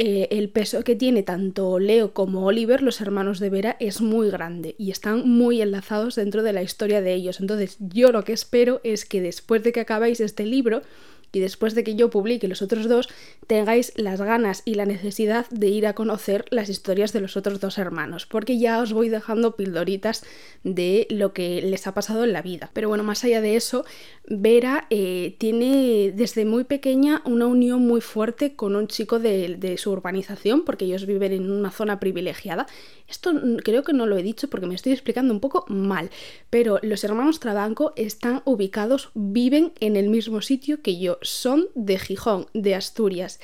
eh, 0.00 0.28
el 0.30 0.48
peso 0.48 0.84
que 0.84 0.94
tiene 0.94 1.24
tanto 1.24 1.80
Leo 1.80 2.14
como 2.14 2.46
Oliver, 2.46 2.82
los 2.82 3.00
hermanos 3.00 3.40
de 3.40 3.50
Vera, 3.50 3.76
es 3.80 4.00
muy 4.00 4.30
grande 4.30 4.76
y 4.78 4.92
están 4.92 5.28
muy 5.28 5.60
enlazados 5.60 6.14
dentro 6.14 6.44
de 6.44 6.52
la 6.52 6.62
historia 6.62 7.00
de 7.00 7.14
ellos. 7.14 7.40
Entonces 7.40 7.76
yo 7.80 8.12
lo 8.12 8.22
que 8.22 8.32
espero 8.32 8.80
es 8.84 9.04
que 9.04 9.20
después 9.20 9.64
de 9.64 9.72
que 9.72 9.80
acabáis 9.80 10.20
este 10.20 10.46
libro, 10.46 10.82
y 11.32 11.40
después 11.40 11.74
de 11.74 11.84
que 11.84 11.94
yo 11.94 12.10
publique 12.10 12.48
los 12.48 12.62
otros 12.62 12.88
dos, 12.88 13.08
tengáis 13.46 13.92
las 13.96 14.20
ganas 14.20 14.62
y 14.64 14.74
la 14.74 14.86
necesidad 14.86 15.46
de 15.50 15.68
ir 15.68 15.86
a 15.86 15.94
conocer 15.94 16.44
las 16.50 16.68
historias 16.68 17.12
de 17.12 17.20
los 17.20 17.36
otros 17.36 17.60
dos 17.60 17.78
hermanos, 17.78 18.26
porque 18.26 18.58
ya 18.58 18.80
os 18.80 18.92
voy 18.92 19.08
dejando 19.08 19.56
pildoritas 19.56 20.24
de 20.64 21.06
lo 21.10 21.32
que 21.32 21.62
les 21.62 21.86
ha 21.86 21.94
pasado 21.94 22.24
en 22.24 22.32
la 22.32 22.42
vida. 22.42 22.70
Pero 22.72 22.88
bueno, 22.88 23.04
más 23.04 23.24
allá 23.24 23.40
de 23.40 23.56
eso, 23.56 23.84
Vera 24.26 24.86
eh, 24.90 25.36
tiene 25.38 26.12
desde 26.14 26.44
muy 26.44 26.64
pequeña 26.64 27.22
una 27.24 27.46
unión 27.46 27.86
muy 27.86 28.00
fuerte 28.00 28.54
con 28.54 28.76
un 28.76 28.88
chico 28.88 29.18
de, 29.18 29.56
de 29.56 29.78
su 29.78 29.90
urbanización, 29.90 30.64
porque 30.64 30.84
ellos 30.84 31.06
viven 31.06 31.32
en 31.32 31.50
una 31.50 31.70
zona 31.70 32.00
privilegiada. 32.00 32.66
Esto 33.08 33.32
creo 33.64 33.82
que 33.82 33.92
no 33.92 34.06
lo 34.06 34.18
he 34.18 34.22
dicho 34.22 34.48
porque 34.48 34.66
me 34.66 34.74
estoy 34.74 34.92
explicando 34.92 35.32
un 35.32 35.40
poco 35.40 35.64
mal, 35.68 36.10
pero 36.50 36.78
los 36.82 37.04
hermanos 37.04 37.40
Trabanco 37.40 37.92
están 37.96 38.42
ubicados, 38.44 39.10
viven 39.14 39.72
en 39.80 39.96
el 39.96 40.10
mismo 40.10 40.42
sitio 40.42 40.82
que 40.82 40.98
yo 40.98 41.17
son 41.22 41.68
de 41.74 41.98
Gijón, 41.98 42.46
de 42.54 42.74
Asturias. 42.74 43.40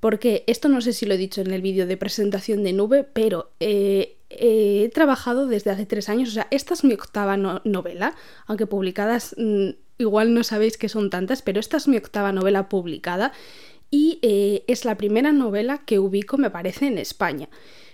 Porque 0.00 0.44
esto 0.46 0.68
no 0.68 0.80
sé 0.80 0.92
si 0.92 1.06
lo 1.06 1.14
he 1.14 1.18
dicho 1.18 1.40
en 1.40 1.52
el 1.52 1.62
vídeo 1.62 1.86
de 1.86 1.96
presentación 1.96 2.62
de 2.62 2.72
Nube, 2.72 3.04
pero 3.04 3.50
eh, 3.60 4.16
he 4.30 4.90
trabajado 4.92 5.46
desde 5.46 5.70
hace 5.70 5.86
tres 5.86 6.08
años, 6.08 6.30
o 6.30 6.32
sea, 6.32 6.48
esta 6.50 6.74
es 6.74 6.84
mi 6.84 6.94
octava 6.94 7.36
novela, 7.36 8.14
aunque 8.46 8.66
publicadas 8.66 9.34
mm, 9.38 9.70
igual 9.98 10.34
no 10.34 10.44
sabéis 10.44 10.76
que 10.76 10.88
son 10.88 11.10
tantas, 11.10 11.42
pero 11.42 11.60
esta 11.60 11.76
es 11.76 11.88
mi 11.88 11.96
octava 11.96 12.32
novela 12.32 12.68
publicada 12.68 13.32
y 13.90 14.18
eh, 14.22 14.64
es 14.66 14.84
la 14.84 14.96
primera 14.96 15.32
novela 15.32 15.78
que 15.78 15.98
ubico, 15.98 16.38
me 16.38 16.50
parece, 16.50 16.86
en 16.86 16.98
España, 16.98 17.48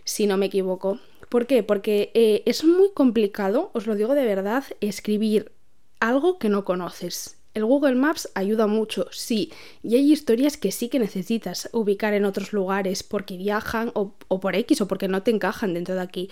si 0.04 0.26
no 0.26 0.36
me 0.36 0.46
equivoco. 0.46 0.98
¿Por 1.28 1.46
qué? 1.46 1.62
Porque 1.62 2.10
eh, 2.14 2.42
es 2.46 2.64
muy 2.64 2.90
complicado, 2.92 3.70
os 3.74 3.86
lo 3.86 3.94
digo 3.94 4.14
de 4.14 4.24
verdad, 4.24 4.64
escribir 4.80 5.52
algo 6.00 6.38
que 6.38 6.48
no 6.48 6.64
conoces. 6.64 7.38
El 7.54 7.66
Google 7.66 7.96
Maps 7.96 8.30
ayuda 8.34 8.66
mucho, 8.66 9.08
sí, 9.10 9.52
y 9.82 9.96
hay 9.96 10.10
historias 10.10 10.56
que 10.56 10.72
sí 10.72 10.88
que 10.88 10.98
necesitas 10.98 11.68
ubicar 11.72 12.14
en 12.14 12.24
otros 12.24 12.54
lugares 12.54 13.02
porque 13.02 13.36
viajan 13.36 13.90
o, 13.94 14.14
por 14.40 14.56
X 14.56 14.80
o 14.80 14.88
porque 14.88 15.08
no 15.08 15.22
te 15.22 15.32
encajan 15.32 15.74
dentro 15.74 15.94
de 15.94 16.00
aquí. 16.00 16.30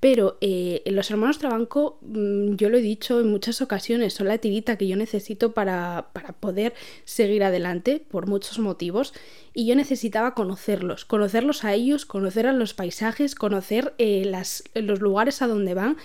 Pero 0.00 0.36
eh, 0.40 0.82
los 0.86 1.10
hermanos 1.10 1.38
Trabanco, 1.38 1.98
mm, 2.02 2.56
yo 2.56 2.68
lo 2.68 2.78
he 2.78 2.82
dicho 2.82 3.20
en 3.20 3.28
muchas 3.28 3.62
ocasiones, 3.62 4.12
son 4.12 4.28
la 4.28 4.38
tirita 4.38 4.76
que 4.76 4.88
yo 4.88 4.96
necesito 4.96 5.52
para, 5.52 6.10
para 6.12 6.32
poder 6.32 6.74
seguir 7.04 7.44
adelante 7.44 8.04
por 8.10 8.26
muchos 8.26 8.58
motivos. 8.58 9.14
Y 9.54 9.66
yo 9.66 9.74
necesitaba 9.74 10.34
conocerlos, 10.34 11.04
conocerlos 11.06 11.64
a 11.64 11.72
ellos, 11.74 12.04
conocer 12.04 12.46
a 12.46 12.52
los 12.52 12.74
paisajes, 12.74 13.34
conocer 13.34 13.94
eh, 13.98 14.24
las, 14.26 14.64
los 14.74 15.00
lugares 15.00 15.40
a 15.42 15.46
donde 15.46 15.74
van. 15.74 15.96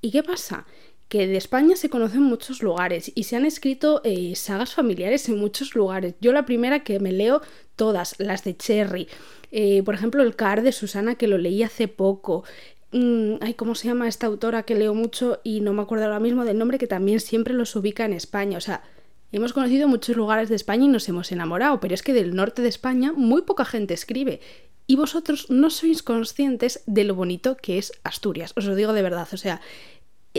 ¿Y 0.00 0.12
qué 0.12 0.22
pasa? 0.22 0.66
Que 1.10 1.26
de 1.26 1.36
España 1.36 1.74
se 1.74 1.90
conocen 1.90 2.22
muchos 2.22 2.62
lugares 2.62 3.10
y 3.12 3.24
se 3.24 3.34
han 3.34 3.44
escrito 3.44 4.00
eh, 4.04 4.36
sagas 4.36 4.74
familiares 4.74 5.28
en 5.28 5.38
muchos 5.38 5.74
lugares. 5.74 6.14
Yo 6.20 6.32
la 6.32 6.46
primera 6.46 6.84
que 6.84 7.00
me 7.00 7.10
leo 7.10 7.42
todas, 7.74 8.14
las 8.18 8.44
de 8.44 8.56
Cherry. 8.56 9.08
Eh, 9.50 9.82
por 9.82 9.96
ejemplo, 9.96 10.22
el 10.22 10.36
Car 10.36 10.62
de 10.62 10.70
Susana, 10.70 11.16
que 11.16 11.26
lo 11.26 11.36
leí 11.36 11.64
hace 11.64 11.88
poco. 11.88 12.44
Mm, 12.92 13.34
ay, 13.40 13.54
¿cómo 13.54 13.74
se 13.74 13.88
llama 13.88 14.06
esta 14.06 14.28
autora 14.28 14.62
que 14.62 14.76
leo 14.76 14.94
mucho 14.94 15.40
y 15.42 15.60
no 15.62 15.72
me 15.72 15.82
acuerdo 15.82 16.04
ahora 16.04 16.20
mismo 16.20 16.44
del 16.44 16.58
nombre, 16.58 16.78
que 16.78 16.86
también 16.86 17.18
siempre 17.18 17.54
los 17.54 17.74
ubica 17.74 18.04
en 18.04 18.12
España? 18.12 18.56
O 18.56 18.60
sea, 18.60 18.84
hemos 19.32 19.52
conocido 19.52 19.88
muchos 19.88 20.16
lugares 20.16 20.48
de 20.48 20.54
España 20.54 20.84
y 20.84 20.88
nos 20.88 21.08
hemos 21.08 21.32
enamorado, 21.32 21.80
pero 21.80 21.92
es 21.92 22.04
que 22.04 22.14
del 22.14 22.36
norte 22.36 22.62
de 22.62 22.68
España 22.68 23.12
muy 23.12 23.42
poca 23.42 23.64
gente 23.64 23.94
escribe. 23.94 24.40
Y 24.86 24.94
vosotros 24.94 25.50
no 25.50 25.70
sois 25.70 26.04
conscientes 26.04 26.82
de 26.86 27.02
lo 27.02 27.16
bonito 27.16 27.56
que 27.56 27.78
es 27.78 27.92
Asturias, 28.04 28.52
os 28.56 28.64
lo 28.64 28.76
digo 28.76 28.92
de 28.92 29.02
verdad. 29.02 29.26
O 29.32 29.36
sea, 29.36 29.60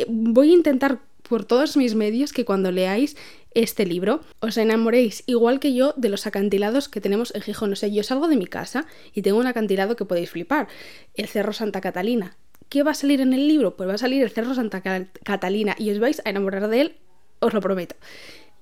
voy 0.08 0.52
a 0.52 0.54
intentar 0.54 1.00
por 1.28 1.46
todos 1.46 1.78
mis 1.78 1.96
medios 1.96 2.34
que 2.34 2.46
cuando 2.46 2.72
leáis 2.72 3.16
este 3.54 3.86
libro 3.86 4.22
os 4.40 4.58
enamoréis 4.58 5.24
igual 5.28 5.60
que 5.60 5.74
yo 5.74 5.94
de 5.98 6.10
los 6.10 6.28
acantilados 6.28 6.90
que 6.90 7.02
tenemos 7.02 7.34
en 7.36 7.42
Gijón. 7.42 7.74
O 7.74 7.76
sea, 7.76 7.90
yo 7.90 8.04
salgo 8.04 8.28
de 8.28 8.38
mi 8.38 8.48
casa 8.48 8.86
y 9.14 9.22
tengo 9.22 9.40
un 9.40 9.48
acantilado 9.48 9.96
que 9.96 10.06
podéis 10.06 10.30
flipar, 10.30 10.68
el 11.16 11.28
Cerro 11.28 11.54
Santa 11.54 11.82
Catalina. 11.82 12.38
¿Qué 12.70 12.84
va 12.84 12.92
a 12.92 12.96
salir 12.96 13.20
en 13.22 13.34
el 13.34 13.48
libro? 13.48 13.76
Pues 13.76 13.90
va 13.90 13.96
a 13.96 13.98
salir 13.98 14.24
el 14.24 14.30
Cerro 14.30 14.56
Santa 14.56 14.82
Catalina 14.82 15.76
y 15.78 15.92
os 15.92 16.00
vais 16.00 16.22
a 16.24 16.30
enamorar 16.30 16.70
de 16.70 16.82
él, 16.82 16.96
os 17.40 17.54
lo 17.54 17.60
prometo. 17.60 17.96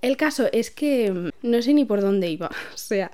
El 0.02 0.16
caso 0.16 0.48
es 0.52 0.72
que 0.72 1.12
mm, 1.12 1.30
no 1.44 1.62
sé 1.62 1.74
ni 1.74 1.86
por 1.86 2.02
dónde 2.02 2.30
iba. 2.30 2.50
O 2.74 2.78
sea, 2.78 3.12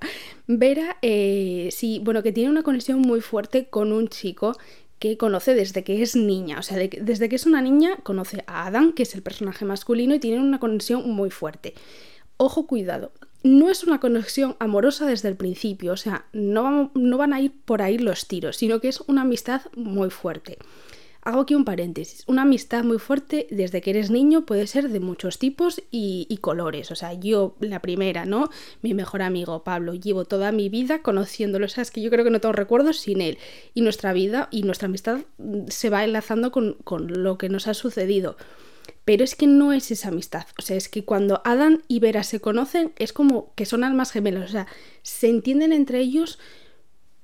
Vera, 0.47 0.97
eh, 1.01 1.69
sí, 1.71 1.99
bueno, 2.03 2.23
que 2.23 2.31
tiene 2.31 2.49
una 2.49 2.63
conexión 2.63 2.99
muy 2.99 3.21
fuerte 3.21 3.65
con 3.67 3.91
un 3.91 4.07
chico 4.07 4.55
que 4.99 5.17
conoce 5.17 5.53
desde 5.53 5.83
que 5.83 6.01
es 6.01 6.15
niña. 6.15 6.59
O 6.59 6.63
sea, 6.63 6.77
desde 6.77 7.29
que 7.29 7.35
es 7.35 7.45
una 7.45 7.61
niña 7.61 7.97
conoce 8.03 8.43
a 8.47 8.65
Adam, 8.67 8.93
que 8.93 9.03
es 9.03 9.15
el 9.15 9.21
personaje 9.21 9.65
masculino, 9.65 10.15
y 10.15 10.19
tienen 10.19 10.41
una 10.41 10.59
conexión 10.59 11.09
muy 11.09 11.29
fuerte. 11.29 11.73
Ojo, 12.37 12.67
cuidado. 12.67 13.11
No 13.43 13.69
es 13.69 13.83
una 13.83 13.99
conexión 13.99 14.55
amorosa 14.59 15.05
desde 15.05 15.29
el 15.29 15.35
principio, 15.35 15.93
o 15.93 15.97
sea, 15.97 16.25
no, 16.33 16.91
no 16.95 17.17
van 17.17 17.31
a 17.31 17.41
ir 17.41 17.53
por 17.65 17.83
ahí 17.83 17.99
los 17.99 18.27
tiros, 18.27 18.57
sino 18.57 18.81
que 18.81 18.87
es 18.87 19.01
una 19.01 19.21
amistad 19.21 19.61
muy 19.75 20.09
fuerte. 20.09 20.57
Hago 21.25 21.41
aquí 21.41 21.55
un 21.55 21.65
paréntesis. 21.65 22.23
Una 22.27 22.43
amistad 22.43 22.83
muy 22.83 22.99
fuerte 22.99 23.47
desde 23.49 23.81
que 23.81 23.89
eres 23.89 24.11
niño 24.11 24.45
puede 24.45 24.67
ser 24.67 24.89
de 24.89 24.99
muchos 24.99 25.39
tipos 25.39 25.81
y, 25.89 26.37
colores. 26.39 26.91
O 26.91 26.95
sea, 26.95 27.13
yo, 27.13 27.55
la 27.59 27.81
primera, 27.81 28.25
¿no? 28.25 28.51
Mi 28.83 28.93
mejor 28.93 29.23
amigo 29.23 29.63
Pablo, 29.63 29.95
llevo 29.95 30.25
toda 30.25 30.51
mi 30.51 30.69
vida 30.69 31.01
conociéndolo. 31.01 31.65
O 31.65 31.69
sea, 31.69 31.81
es 31.81 31.89
que 31.89 32.03
yo 32.03 32.11
creo 32.11 32.23
que 32.23 32.29
no 32.29 32.41
tengo 32.41 32.53
recuerdos 32.53 32.99
sin 32.99 33.21
él. 33.21 33.39
Y 33.73 33.81
nuestra 33.81 34.13
vida 34.13 34.49
y 34.51 34.61
nuestra 34.61 34.85
amistad 34.85 35.21
mm, 35.39 35.63
se 35.67 35.89
va 35.89 36.03
enlazando 36.03 36.51
con, 36.51 36.73
con 36.83 37.23
lo 37.23 37.39
que 37.39 37.49
nos 37.49 37.67
ha 37.67 37.73
sucedido. 37.73 38.37
Pero 39.03 39.23
es 39.23 39.33
que 39.33 39.47
no 39.47 39.73
es 39.73 39.89
esa 39.89 40.09
amistad. 40.09 40.45
O 40.59 40.61
sea, 40.61 40.77
es 40.77 40.89
que 40.89 41.05
cuando 41.05 41.41
Adam 41.43 41.81
y 41.87 42.01
Vera 42.01 42.21
se 42.21 42.39
conocen, 42.39 42.93
es 42.97 43.13
como 43.13 43.51
que 43.55 43.65
son 43.65 43.83
almas 43.83 44.11
gemelas. 44.11 44.47
O 44.47 44.51
sea, 44.51 44.67
se 45.01 45.27
entienden 45.27 45.73
entre 45.73 46.01
ellos 46.01 46.37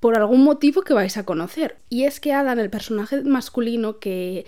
por 0.01 0.17
algún 0.17 0.43
motivo 0.43 0.81
que 0.81 0.96
vais 0.96 1.15
a 1.15 1.24
conocer. 1.24 1.77
Y 1.88 2.03
es 2.03 2.20
que 2.20 2.34
Adam, 2.34 2.60
el 2.60 2.70
personaje 2.70 3.24
masculino 3.24 4.00
que 4.00 4.46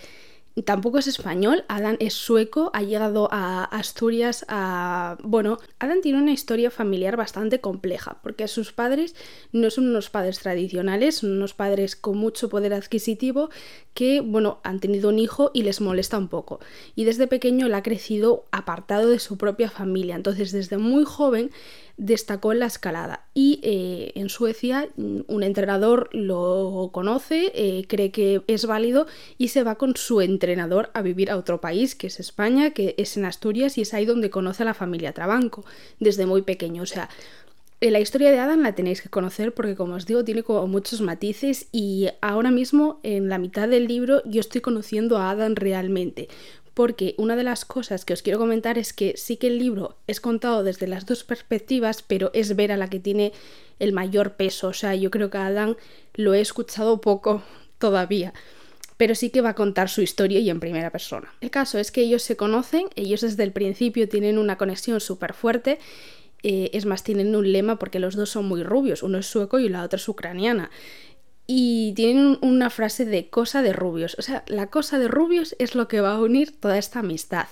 tampoco 0.64 0.98
es 0.98 1.06
español, 1.06 1.64
Adam 1.68 1.96
es 2.00 2.14
sueco, 2.14 2.70
ha 2.74 2.82
llegado 2.82 3.28
a 3.30 3.64
Asturias 3.64 4.44
a... 4.48 5.16
Bueno, 5.22 5.58
Adam 5.78 6.00
tiene 6.00 6.18
una 6.18 6.32
historia 6.32 6.70
familiar 6.70 7.16
bastante 7.16 7.60
compleja, 7.60 8.18
porque 8.22 8.46
sus 8.48 8.72
padres 8.72 9.14
no 9.52 9.70
son 9.70 9.88
unos 9.88 10.10
padres 10.10 10.40
tradicionales, 10.40 11.16
son 11.16 11.32
unos 11.32 11.54
padres 11.54 11.94
con 11.96 12.18
mucho 12.18 12.48
poder 12.48 12.74
adquisitivo 12.74 13.50
que, 13.94 14.20
bueno, 14.20 14.60
han 14.64 14.80
tenido 14.80 15.08
un 15.08 15.20
hijo 15.20 15.52
y 15.54 15.62
les 15.62 15.80
molesta 15.80 16.18
un 16.18 16.28
poco. 16.28 16.58
Y 16.96 17.04
desde 17.04 17.28
pequeño 17.28 17.66
él 17.66 17.74
ha 17.74 17.82
crecido 17.82 18.44
apartado 18.50 19.08
de 19.08 19.20
su 19.20 19.36
propia 19.36 19.70
familia, 19.70 20.16
entonces 20.16 20.50
desde 20.50 20.78
muy 20.78 21.04
joven 21.04 21.50
destacó 21.96 22.52
en 22.52 22.58
la 22.58 22.66
escalada 22.66 23.26
y 23.34 23.60
eh, 23.62 24.12
en 24.16 24.28
Suecia 24.28 24.88
mm, 24.96 25.20
un 25.28 25.42
entrenador 25.42 26.10
lo 26.12 26.90
conoce, 26.92 27.52
eh, 27.54 27.84
cree 27.88 28.10
que 28.10 28.42
es 28.46 28.66
válido 28.66 29.06
y 29.38 29.48
se 29.48 29.62
va 29.62 29.76
con 29.76 29.96
su 29.96 30.20
entrenador 30.20 30.90
a 30.94 31.02
vivir 31.02 31.30
a 31.30 31.36
otro 31.36 31.60
país, 31.60 31.94
que 31.94 32.08
es 32.08 32.18
España, 32.18 32.70
que 32.70 32.94
es 32.98 33.16
en 33.16 33.24
Asturias 33.24 33.78
y 33.78 33.82
es 33.82 33.94
ahí 33.94 34.06
donde 34.06 34.30
conoce 34.30 34.62
a 34.64 34.66
la 34.66 34.74
familia 34.74 35.12
Trabanco 35.12 35.64
desde 36.00 36.26
muy 36.26 36.42
pequeño. 36.42 36.82
O 36.82 36.86
sea, 36.86 37.08
eh, 37.80 37.90
la 37.90 38.00
historia 38.00 38.32
de 38.32 38.38
Adam 38.38 38.62
la 38.62 38.74
tenéis 38.74 39.02
que 39.02 39.08
conocer 39.08 39.52
porque 39.52 39.76
como 39.76 39.94
os 39.94 40.06
digo 40.06 40.24
tiene 40.24 40.42
como 40.42 40.66
muchos 40.66 41.00
matices 41.00 41.68
y 41.70 42.08
ahora 42.22 42.50
mismo 42.50 42.98
en 43.02 43.28
la 43.28 43.38
mitad 43.38 43.68
del 43.68 43.86
libro 43.86 44.22
yo 44.24 44.40
estoy 44.40 44.60
conociendo 44.60 45.18
a 45.18 45.30
Adam 45.30 45.54
realmente 45.54 46.28
porque 46.74 47.14
una 47.18 47.36
de 47.36 47.44
las 47.44 47.64
cosas 47.64 48.04
que 48.04 48.12
os 48.12 48.22
quiero 48.22 48.38
comentar 48.38 48.78
es 48.78 48.92
que 48.92 49.16
sí 49.16 49.36
que 49.36 49.46
el 49.46 49.58
libro 49.58 49.96
es 50.08 50.20
contado 50.20 50.64
desde 50.64 50.88
las 50.88 51.06
dos 51.06 51.22
perspectivas, 51.22 52.02
pero 52.02 52.30
es 52.34 52.56
Vera 52.56 52.76
la 52.76 52.90
que 52.90 52.98
tiene 52.98 53.32
el 53.78 53.92
mayor 53.92 54.34
peso. 54.34 54.68
O 54.68 54.72
sea, 54.72 54.94
yo 54.94 55.10
creo 55.10 55.30
que 55.30 55.38
a 55.38 55.46
Adán 55.46 55.76
lo 56.14 56.34
he 56.34 56.40
escuchado 56.40 57.00
poco 57.00 57.42
todavía, 57.78 58.34
pero 58.96 59.14
sí 59.14 59.30
que 59.30 59.40
va 59.40 59.50
a 59.50 59.54
contar 59.54 59.88
su 59.88 60.02
historia 60.02 60.40
y 60.40 60.50
en 60.50 60.60
primera 60.60 60.90
persona. 60.90 61.32
El 61.40 61.50
caso 61.50 61.78
es 61.78 61.92
que 61.92 62.02
ellos 62.02 62.22
se 62.22 62.36
conocen, 62.36 62.88
ellos 62.96 63.20
desde 63.20 63.44
el 63.44 63.52
principio 63.52 64.08
tienen 64.08 64.38
una 64.38 64.58
conexión 64.58 65.00
súper 65.00 65.32
fuerte. 65.32 65.78
Eh, 66.42 66.70
es 66.74 66.84
más, 66.84 67.02
tienen 67.04 67.34
un 67.34 67.52
lema 67.52 67.78
porque 67.78 67.98
los 67.98 68.16
dos 68.16 68.30
son 68.30 68.46
muy 68.46 68.62
rubios, 68.62 69.02
uno 69.02 69.16
es 69.18 69.26
sueco 69.26 69.60
y 69.60 69.70
la 69.70 69.82
otra 69.82 69.96
es 69.96 70.06
ucraniana 70.08 70.70
y 71.46 71.92
tienen 71.94 72.38
una 72.40 72.70
frase 72.70 73.04
de 73.04 73.28
cosa 73.28 73.62
de 73.62 73.72
rubios. 73.72 74.16
O 74.18 74.22
sea, 74.22 74.44
la 74.46 74.68
cosa 74.68 74.98
de 74.98 75.08
rubios 75.08 75.54
es 75.58 75.74
lo 75.74 75.88
que 75.88 76.00
va 76.00 76.14
a 76.14 76.20
unir 76.20 76.58
toda 76.58 76.78
esta 76.78 77.00
amistad. 77.00 77.46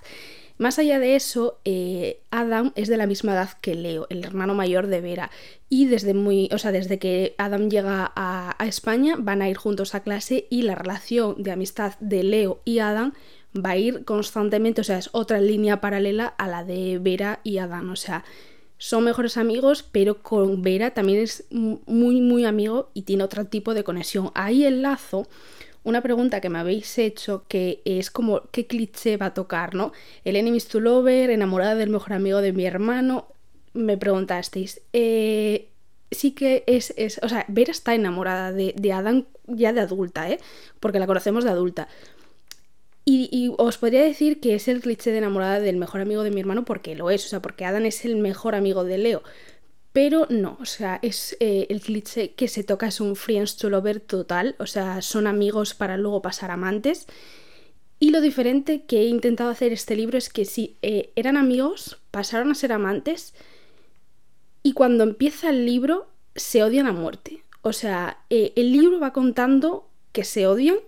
Más 0.58 0.78
allá 0.78 0.98
de 0.98 1.16
eso, 1.16 1.58
eh, 1.64 2.20
Adam 2.30 2.72
es 2.76 2.88
de 2.88 2.96
la 2.96 3.06
misma 3.06 3.32
edad 3.32 3.50
que 3.60 3.74
Leo, 3.74 4.06
el 4.10 4.24
hermano 4.24 4.54
mayor 4.54 4.86
de 4.86 5.00
Vera. 5.00 5.30
Y 5.68 5.86
desde 5.86 6.14
muy, 6.14 6.48
o 6.52 6.58
sea, 6.58 6.72
desde 6.72 6.98
que 6.98 7.34
Adam 7.38 7.68
llega 7.68 8.12
a, 8.14 8.54
a 8.62 8.66
España, 8.66 9.16
van 9.18 9.42
a 9.42 9.48
ir 9.48 9.56
juntos 9.56 9.94
a 9.94 10.02
clase 10.02 10.46
y 10.50 10.62
la 10.62 10.74
relación 10.74 11.42
de 11.42 11.52
amistad 11.52 11.94
de 12.00 12.22
Leo 12.22 12.60
y 12.64 12.78
Adam 12.78 13.12
va 13.54 13.70
a 13.70 13.76
ir 13.76 14.04
constantemente, 14.04 14.80
o 14.80 14.84
sea, 14.84 14.98
es 14.98 15.10
otra 15.12 15.40
línea 15.40 15.80
paralela 15.80 16.26
a 16.26 16.48
la 16.48 16.64
de 16.64 16.98
Vera 16.98 17.40
y 17.42 17.58
Adam. 17.58 17.90
O 17.90 17.96
sea, 17.96 18.24
son 18.82 19.04
mejores 19.04 19.36
amigos, 19.36 19.84
pero 19.84 20.24
con 20.24 20.60
Vera 20.60 20.90
también 20.90 21.20
es 21.20 21.44
muy, 21.52 22.20
muy 22.20 22.44
amigo 22.44 22.90
y 22.94 23.02
tiene 23.02 23.22
otro 23.22 23.44
tipo 23.44 23.74
de 23.74 23.84
conexión. 23.84 24.32
Ahí 24.34 24.64
enlazo 24.64 25.28
una 25.84 26.00
pregunta 26.00 26.40
que 26.40 26.48
me 26.48 26.58
habéis 26.58 26.98
hecho 26.98 27.44
que 27.46 27.80
es 27.84 28.10
como 28.10 28.42
qué 28.50 28.66
cliché 28.66 29.16
va 29.16 29.26
a 29.26 29.34
tocar, 29.34 29.76
¿no? 29.76 29.92
El 30.24 30.34
enemies 30.34 30.66
to 30.66 30.80
lover, 30.80 31.30
enamorada 31.30 31.76
del 31.76 31.90
mejor 31.90 32.14
amigo 32.14 32.40
de 32.40 32.52
mi 32.52 32.66
hermano. 32.66 33.28
Me 33.72 33.96
preguntasteis. 33.96 34.80
Eh, 34.92 35.68
sí 36.10 36.32
que 36.32 36.64
es, 36.66 36.92
es, 36.96 37.20
o 37.22 37.28
sea, 37.28 37.44
Vera 37.46 37.70
está 37.70 37.94
enamorada 37.94 38.50
de, 38.50 38.74
de 38.76 38.92
Adam 38.92 39.26
ya 39.46 39.72
de 39.72 39.80
adulta, 39.80 40.28
¿eh? 40.28 40.40
Porque 40.80 40.98
la 40.98 41.06
conocemos 41.06 41.44
de 41.44 41.50
adulta. 41.50 41.86
Y, 43.04 43.52
os 43.58 43.78
podría 43.78 44.02
decir 44.02 44.40
que 44.40 44.54
es 44.54 44.68
el 44.68 44.80
cliché 44.80 45.10
de 45.10 45.18
enamorada 45.18 45.58
del 45.58 45.76
mejor 45.76 46.00
amigo 46.00 46.22
de 46.22 46.30
mi 46.30 46.40
hermano 46.40 46.64
porque 46.64 46.94
lo 46.94 47.10
es, 47.10 47.24
o 47.26 47.28
sea, 47.28 47.42
porque 47.42 47.64
Adam 47.64 47.84
es 47.86 48.04
el 48.04 48.16
mejor 48.16 48.54
amigo 48.54 48.84
de 48.84 48.98
Leo. 48.98 49.22
Pero 49.92 50.26
no, 50.30 50.56
o 50.60 50.64
sea, 50.64 50.98
es 51.02 51.36
eh, 51.40 51.66
el 51.68 51.80
cliché 51.80 52.34
que 52.34 52.48
se 52.48 52.64
toca 52.64 52.86
es 52.86 53.00
un 53.00 53.16
friends 53.16 53.56
to 53.56 53.68
lover 53.70 54.00
total, 54.00 54.54
o 54.58 54.66
sea, 54.66 55.02
son 55.02 55.26
amigos 55.26 55.74
para 55.74 55.96
luego 55.96 56.22
pasar 56.22 56.50
amantes. 56.50 57.06
Y 57.98 58.10
lo 58.10 58.20
diferente 58.20 58.84
que 58.84 59.00
he 59.02 59.06
intentado 59.06 59.50
hacer 59.50 59.72
este 59.72 59.96
libro 59.96 60.16
es 60.16 60.28
que 60.28 60.44
si 60.44 60.76
eh, 60.82 61.12
eran 61.16 61.36
amigos, 61.36 62.00
pasaron 62.10 62.50
a 62.50 62.54
ser 62.54 62.72
amantes 62.72 63.34
y 64.62 64.72
cuando 64.72 65.04
empieza 65.04 65.50
el 65.50 65.66
libro 65.66 66.08
se 66.34 66.62
odian 66.62 66.86
a 66.86 66.92
muerte. 66.92 67.44
O 67.62 67.72
sea, 67.72 68.18
eh, 68.30 68.52
el 68.56 68.72
libro 68.72 68.98
va 68.98 69.12
contando 69.12 69.88
que 70.12 70.24
se 70.24 70.46
odian 70.46 70.78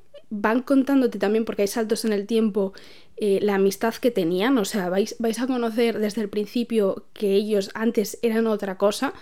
van 0.41 0.62
contándote 0.62 1.19
también, 1.19 1.45
porque 1.45 1.62
hay 1.62 1.69
saltos 1.69 2.05
en 2.05 2.12
el 2.12 2.26
tiempo, 2.26 2.73
eh, 3.17 3.38
la 3.43 3.55
amistad 3.55 3.95
que 3.95 4.11
tenían, 4.11 4.59
o 4.59 4.64
sea, 4.64 4.88
vais, 4.88 5.14
vais 5.19 5.38
a 5.41 5.47
conocer 5.47 5.99
desde 5.99 6.23
el 6.23 6.29
principio 6.29 7.05
que 7.12 7.35
ellos 7.35 7.71
antes 7.75 8.19
eran 8.23 8.47
otra 8.47 8.76
cosa, 8.76 9.14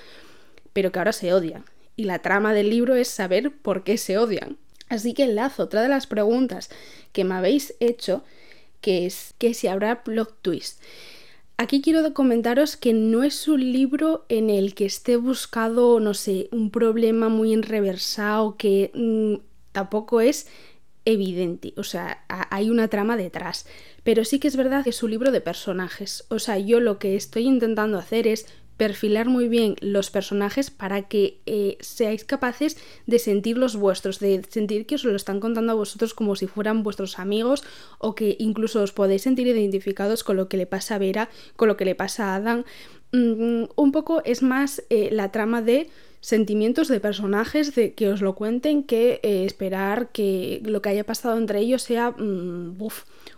pero 0.72 0.90
que 0.90 0.98
ahora 0.98 1.12
se 1.12 1.32
odian. 1.32 1.64
Y 1.96 2.04
la 2.04 2.20
trama 2.20 2.54
del 2.54 2.70
libro 2.70 2.94
es 2.94 3.08
saber 3.08 3.52
por 3.52 3.84
qué 3.84 3.98
se 3.98 4.16
odian. 4.16 4.56
Así 4.88 5.12
que 5.12 5.24
enlazo 5.24 5.64
otra 5.64 5.82
de 5.82 5.88
las 5.88 6.06
preguntas 6.06 6.70
que 7.12 7.24
me 7.24 7.34
habéis 7.34 7.74
hecho, 7.80 8.24
que 8.80 9.06
es 9.06 9.34
que 9.38 9.54
si 9.54 9.66
habrá 9.66 10.02
plot 10.04 10.34
twist. 10.40 10.80
Aquí 11.58 11.82
quiero 11.82 12.12
comentaros 12.14 12.76
que 12.76 12.92
no 12.92 13.22
es 13.22 13.46
un 13.46 13.60
libro 13.72 14.24
en 14.28 14.50
el 14.50 14.74
que 14.74 14.86
esté 14.86 15.16
buscado, 15.16 16.00
no 16.00 16.14
sé, 16.14 16.48
un 16.50 16.70
problema 16.70 17.28
muy 17.28 17.52
enreversado, 17.52 18.56
que 18.56 18.90
mm, 18.94 19.34
tampoco 19.72 20.20
es 20.20 20.46
evidente, 21.04 21.74
o 21.76 21.82
sea, 21.82 22.24
hay 22.28 22.70
una 22.70 22.88
trama 22.88 23.16
detrás. 23.16 23.66
Pero 24.02 24.24
sí 24.24 24.38
que 24.38 24.48
es 24.48 24.56
verdad 24.56 24.84
que 24.84 24.90
es 24.90 25.02
un 25.02 25.10
libro 25.10 25.30
de 25.30 25.40
personajes. 25.40 26.24
O 26.28 26.38
sea, 26.38 26.58
yo 26.58 26.80
lo 26.80 26.98
que 26.98 27.16
estoy 27.16 27.46
intentando 27.46 27.98
hacer 27.98 28.26
es 28.26 28.46
perfilar 28.76 29.28
muy 29.28 29.48
bien 29.48 29.76
los 29.80 30.10
personajes 30.10 30.70
para 30.70 31.02
que 31.02 31.40
eh, 31.46 31.76
seáis 31.80 32.24
capaces 32.24 32.76
de 33.06 33.18
sentir 33.18 33.58
los 33.58 33.76
vuestros, 33.76 34.18
de 34.18 34.42
sentir 34.48 34.86
que 34.86 34.96
os 34.96 35.04
lo 35.04 35.14
están 35.14 35.40
contando 35.40 35.72
a 35.72 35.76
vosotros 35.76 36.14
como 36.14 36.34
si 36.34 36.46
fueran 36.46 36.82
vuestros 36.82 37.18
amigos 37.18 37.62
o 37.98 38.14
que 38.14 38.36
incluso 38.40 38.82
os 38.82 38.92
podéis 38.92 39.22
sentir 39.22 39.46
identificados 39.46 40.24
con 40.24 40.36
lo 40.36 40.48
que 40.48 40.56
le 40.56 40.66
pasa 40.66 40.96
a 40.96 40.98
Vera, 40.98 41.28
con 41.54 41.68
lo 41.68 41.76
que 41.76 41.84
le 41.84 41.94
pasa 41.94 42.32
a 42.32 42.36
Adam. 42.36 42.64
Mm, 43.12 43.64
un 43.76 43.92
poco 43.92 44.22
es 44.24 44.42
más 44.42 44.82
eh, 44.90 45.10
la 45.12 45.30
trama 45.30 45.62
de 45.62 45.88
sentimientos 46.22 46.86
de 46.86 47.00
personajes 47.00 47.74
de 47.74 47.94
que 47.94 48.08
os 48.08 48.22
lo 48.22 48.36
cuenten 48.36 48.84
que 48.84 49.18
eh, 49.24 49.44
esperar 49.44 50.12
que 50.12 50.62
lo 50.64 50.80
que 50.80 50.90
haya 50.90 51.04
pasado 51.04 51.36
entre 51.36 51.58
ellos 51.58 51.82
sea 51.82 52.12
mm, 52.12 52.78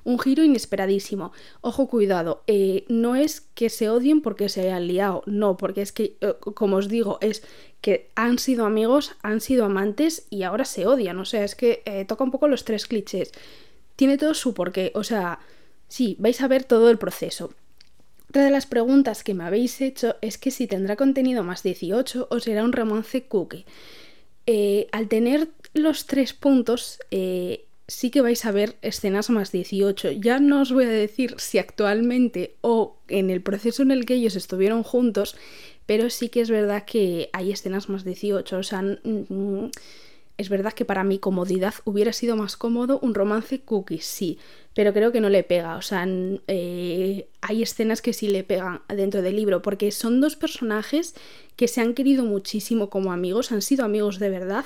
un 0.05 0.19
giro 0.19 0.45
inesperadísimo. 0.45 1.33
Ojo, 1.63 1.89
cuidado, 1.89 2.45
eh, 2.47 2.85
no 2.89 3.17
es 3.17 3.41
que 3.41 3.71
se 3.71 3.89
odien 3.89 4.21
porque 4.21 4.51
se 4.51 4.61
hayan 4.61 4.87
liado, 4.87 5.23
no, 5.25 5.57
porque 5.57 5.81
es 5.81 5.93
que, 5.93 6.19
eh, 6.21 6.35
como 6.55 6.77
os 6.77 6.89
digo, 6.89 7.17
es 7.23 7.43
que 7.81 8.11
han 8.17 8.39
sido 8.39 8.67
amigos, 8.67 9.13
han 9.23 9.41
sido 9.41 9.65
amantes 9.65 10.27
y 10.29 10.43
ahora 10.43 10.67
se 10.67 10.87
odian, 10.87 11.19
o 11.19 11.25
sea, 11.25 11.43
es 11.43 11.55
que 11.55 12.05
toca 12.07 12.25
un 12.25 12.31
poco 12.31 12.49
los 12.49 12.65
tres 12.65 12.87
clichés. 12.87 13.33
Tiene 13.97 14.19
todo 14.19 14.35
su 14.35 14.53
porqué, 14.53 14.93
o 14.95 15.05
sea, 15.05 15.39
sí, 15.89 16.17
vais 16.19 16.41
a 16.43 16.49
ver 16.49 16.65
todo 16.65 16.91
el 16.91 16.99
proceso. 16.99 17.55
Otra 18.35 18.47
de 18.47 18.51
las 18.51 18.67
preguntas 18.67 19.23
que 19.23 19.33
me 19.33 19.45
habéis 19.45 19.81
hecho 19.81 20.17
es 20.21 20.39
que 20.39 20.51
si 20.51 20.67
tendrá 20.67 20.97
contenido 20.97 21.45
más 21.45 21.63
18 21.63 22.27
o 22.29 22.41
será 22.41 22.65
un 22.65 22.73
romance 22.73 23.23
cookie. 23.29 23.65
Eh, 24.49 24.89
al 24.91 25.07
tener 25.07 25.51
los 25.73 26.07
tres 26.07 26.33
puntos, 26.33 26.99
eh, 27.13 27.67
sí 27.87 28.11
que 28.11 28.23
vais 28.23 28.45
a 28.45 28.51
ver 28.51 28.75
escenas 28.83 29.31
más 29.31 29.53
18. 29.53 30.11
Ya 30.11 30.41
no 30.41 30.63
os 30.63 30.73
voy 30.73 30.87
a 30.87 30.89
decir 30.89 31.37
si 31.39 31.59
actualmente 31.59 32.57
o 32.61 32.97
en 33.07 33.31
el 33.31 33.41
proceso 33.41 33.85
en 33.85 33.93
el 33.93 34.05
que 34.05 34.15
ellos 34.15 34.35
estuvieron 34.35 34.83
juntos, 34.83 35.37
pero 35.87 36.11
sí 36.11 36.29
que 36.29 36.41
es 36.41 36.51
verdad 36.51 36.85
que 36.87 37.31
hay 37.33 37.53
escenas 37.53 37.89
más 37.89 38.05
18. 38.05 38.59
O 38.59 38.63
sea, 38.65 38.83
es 40.37 40.49
verdad 40.49 40.73
que 40.73 40.85
para 40.85 41.05
mi 41.05 41.19
comodidad 41.19 41.75
hubiera 41.85 42.13
sido 42.13 42.37
más 42.37 42.57
cómodo 42.57 42.99
un 43.01 43.15
romance 43.15 43.61
cookie, 43.61 44.01
sí, 44.01 44.39
pero 44.75 44.93
creo 44.93 45.13
que 45.13 45.21
no 45.21 45.29
le 45.29 45.45
pega. 45.45 45.77
O 45.77 45.83
sea, 45.83 46.07
eh, 46.09 47.29
hay 47.41 47.63
escenas 47.63 48.03
que 48.03 48.13
sí 48.13 48.29
le 48.29 48.43
pegan 48.43 48.83
dentro 48.89 49.23
del 49.23 49.37
libro, 49.37 49.63
porque 49.63 49.93
son 49.93 50.21
dos 50.21 50.35
personajes 50.35 51.15
que 51.57 51.69
se 51.69 51.81
han 51.81 51.95
querido 51.95 52.25
muchísimo 52.25 52.91
como 52.91 53.13
amigos, 53.13 53.53
han 53.53 53.63
sido 53.63 53.85
amigos 53.85 54.19
de 54.19 54.31
verdad. 54.31 54.65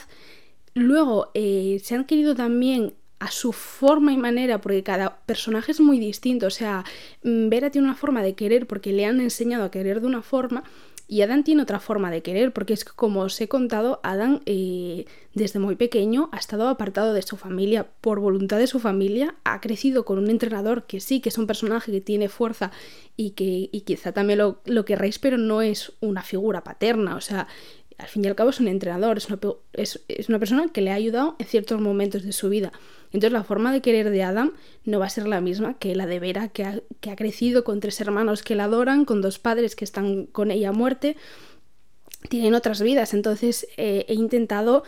Luego 0.74 1.30
eh, 1.34 1.80
se 1.84 1.94
han 1.94 2.06
querido 2.06 2.34
también 2.34 2.94
a 3.18 3.30
su 3.30 3.52
forma 3.52 4.12
y 4.12 4.16
manera, 4.16 4.60
porque 4.60 4.82
cada 4.82 5.18
personaje 5.26 5.72
es 5.72 5.80
muy 5.80 5.98
distinto. 5.98 6.46
O 6.46 6.50
sea, 6.50 6.84
mm, 7.24 7.48
Vera 7.48 7.70
tiene 7.70 7.88
una 7.88 7.96
forma 7.96 8.22
de 8.22 8.34
querer 8.34 8.66
porque 8.66 8.92
le 8.92 9.04
han 9.04 9.20
enseñado 9.20 9.64
a 9.64 9.70
querer 9.70 10.00
de 10.00 10.06
una 10.06 10.22
forma 10.22 10.64
y 11.10 11.22
Adán 11.22 11.42
tiene 11.42 11.62
otra 11.62 11.80
forma 11.80 12.10
de 12.10 12.22
querer, 12.22 12.52
porque 12.52 12.74
es 12.74 12.84
que 12.84 12.92
como 12.94 13.20
os 13.22 13.40
he 13.40 13.48
contado, 13.48 13.98
Adán 14.02 14.42
eh, 14.44 15.06
desde 15.32 15.58
muy 15.58 15.74
pequeño 15.74 16.28
ha 16.32 16.36
estado 16.36 16.68
apartado 16.68 17.14
de 17.14 17.22
su 17.22 17.38
familia 17.38 17.86
por 18.02 18.20
voluntad 18.20 18.58
de 18.58 18.66
su 18.66 18.78
familia, 18.78 19.34
ha 19.44 19.62
crecido 19.62 20.04
con 20.04 20.18
un 20.18 20.28
entrenador 20.28 20.84
que 20.84 21.00
sí, 21.00 21.20
que 21.20 21.30
es 21.30 21.38
un 21.38 21.46
personaje 21.46 21.90
que 21.90 22.02
tiene 22.02 22.28
fuerza 22.28 22.72
y 23.16 23.30
que 23.30 23.70
y 23.72 23.80
quizá 23.80 24.12
también 24.12 24.38
lo, 24.38 24.60
lo 24.66 24.84
querréis, 24.84 25.18
pero 25.18 25.38
no 25.38 25.62
es 25.62 25.94
una 26.00 26.22
figura 26.22 26.62
paterna, 26.62 27.16
o 27.16 27.22
sea, 27.22 27.48
al 27.96 28.06
fin 28.08 28.24
y 28.24 28.28
al 28.28 28.36
cabo 28.36 28.50
es 28.50 28.60
un 28.60 28.68
entrenador, 28.68 29.16
es 29.16 29.28
una, 29.28 29.38
es, 29.72 30.04
es 30.08 30.28
una 30.28 30.38
persona 30.38 30.68
que 30.72 30.82
le 30.82 30.90
ha 30.90 30.94
ayudado 30.94 31.36
en 31.38 31.46
ciertos 31.46 31.80
momentos 31.80 32.22
de 32.22 32.32
su 32.32 32.50
vida. 32.50 32.70
Entonces 33.12 33.32
la 33.32 33.44
forma 33.44 33.72
de 33.72 33.80
querer 33.80 34.10
de 34.10 34.22
Adam 34.22 34.52
no 34.84 34.98
va 34.98 35.06
a 35.06 35.10
ser 35.10 35.26
la 35.26 35.40
misma 35.40 35.78
que 35.78 35.94
la 35.94 36.06
de 36.06 36.20
Vera, 36.20 36.48
que 36.48 36.64
ha, 36.64 37.16
crecido 37.16 37.64
con 37.64 37.80
tres 37.80 38.00
hermanos 38.00 38.42
que 38.42 38.54
la 38.54 38.64
adoran, 38.64 39.04
con 39.04 39.22
dos 39.22 39.38
padres 39.38 39.76
que 39.76 39.84
están 39.84 40.26
con 40.26 40.50
ella 40.50 40.70
a 40.70 40.72
muerte, 40.72 41.16
tienen 42.28 42.54
otras 42.54 42.82
vidas. 42.82 43.14
Entonces 43.14 43.66
eh, 43.76 44.04
he 44.08 44.14
intentado 44.14 44.84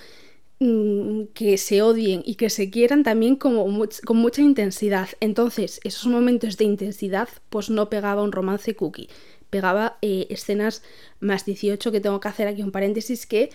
mm, 0.59 1.25
que 1.35 1.57
se 1.57 1.81
odien 1.83 2.23
y 2.25 2.35
que 2.35 2.51
se 2.51 2.71
quieran 2.71 3.03
también 3.03 3.37
como 3.37 3.67
con 4.05 4.17
mucha 4.19 4.43
intensidad. 4.43 5.09
Entonces, 5.21 5.81
esos 5.85 6.07
momentos 6.07 6.57
de 6.59 6.65
intensidad, 6.65 7.29
pues 7.49 7.71
no 7.71 7.89
pegaba 7.89 8.23
un 8.23 8.33
romance 8.33 8.75
cookie. 8.75 9.09
Pegaba 9.49 9.99
eh, 10.03 10.27
escenas 10.31 10.83
más 11.21 11.45
18 11.45 11.91
que 11.91 12.01
tengo 12.01 12.21
que 12.21 12.29
hacer 12.29 12.49
aquí 12.49 12.63
un 12.63 12.71
paréntesis 12.71 13.27
que 13.27 13.51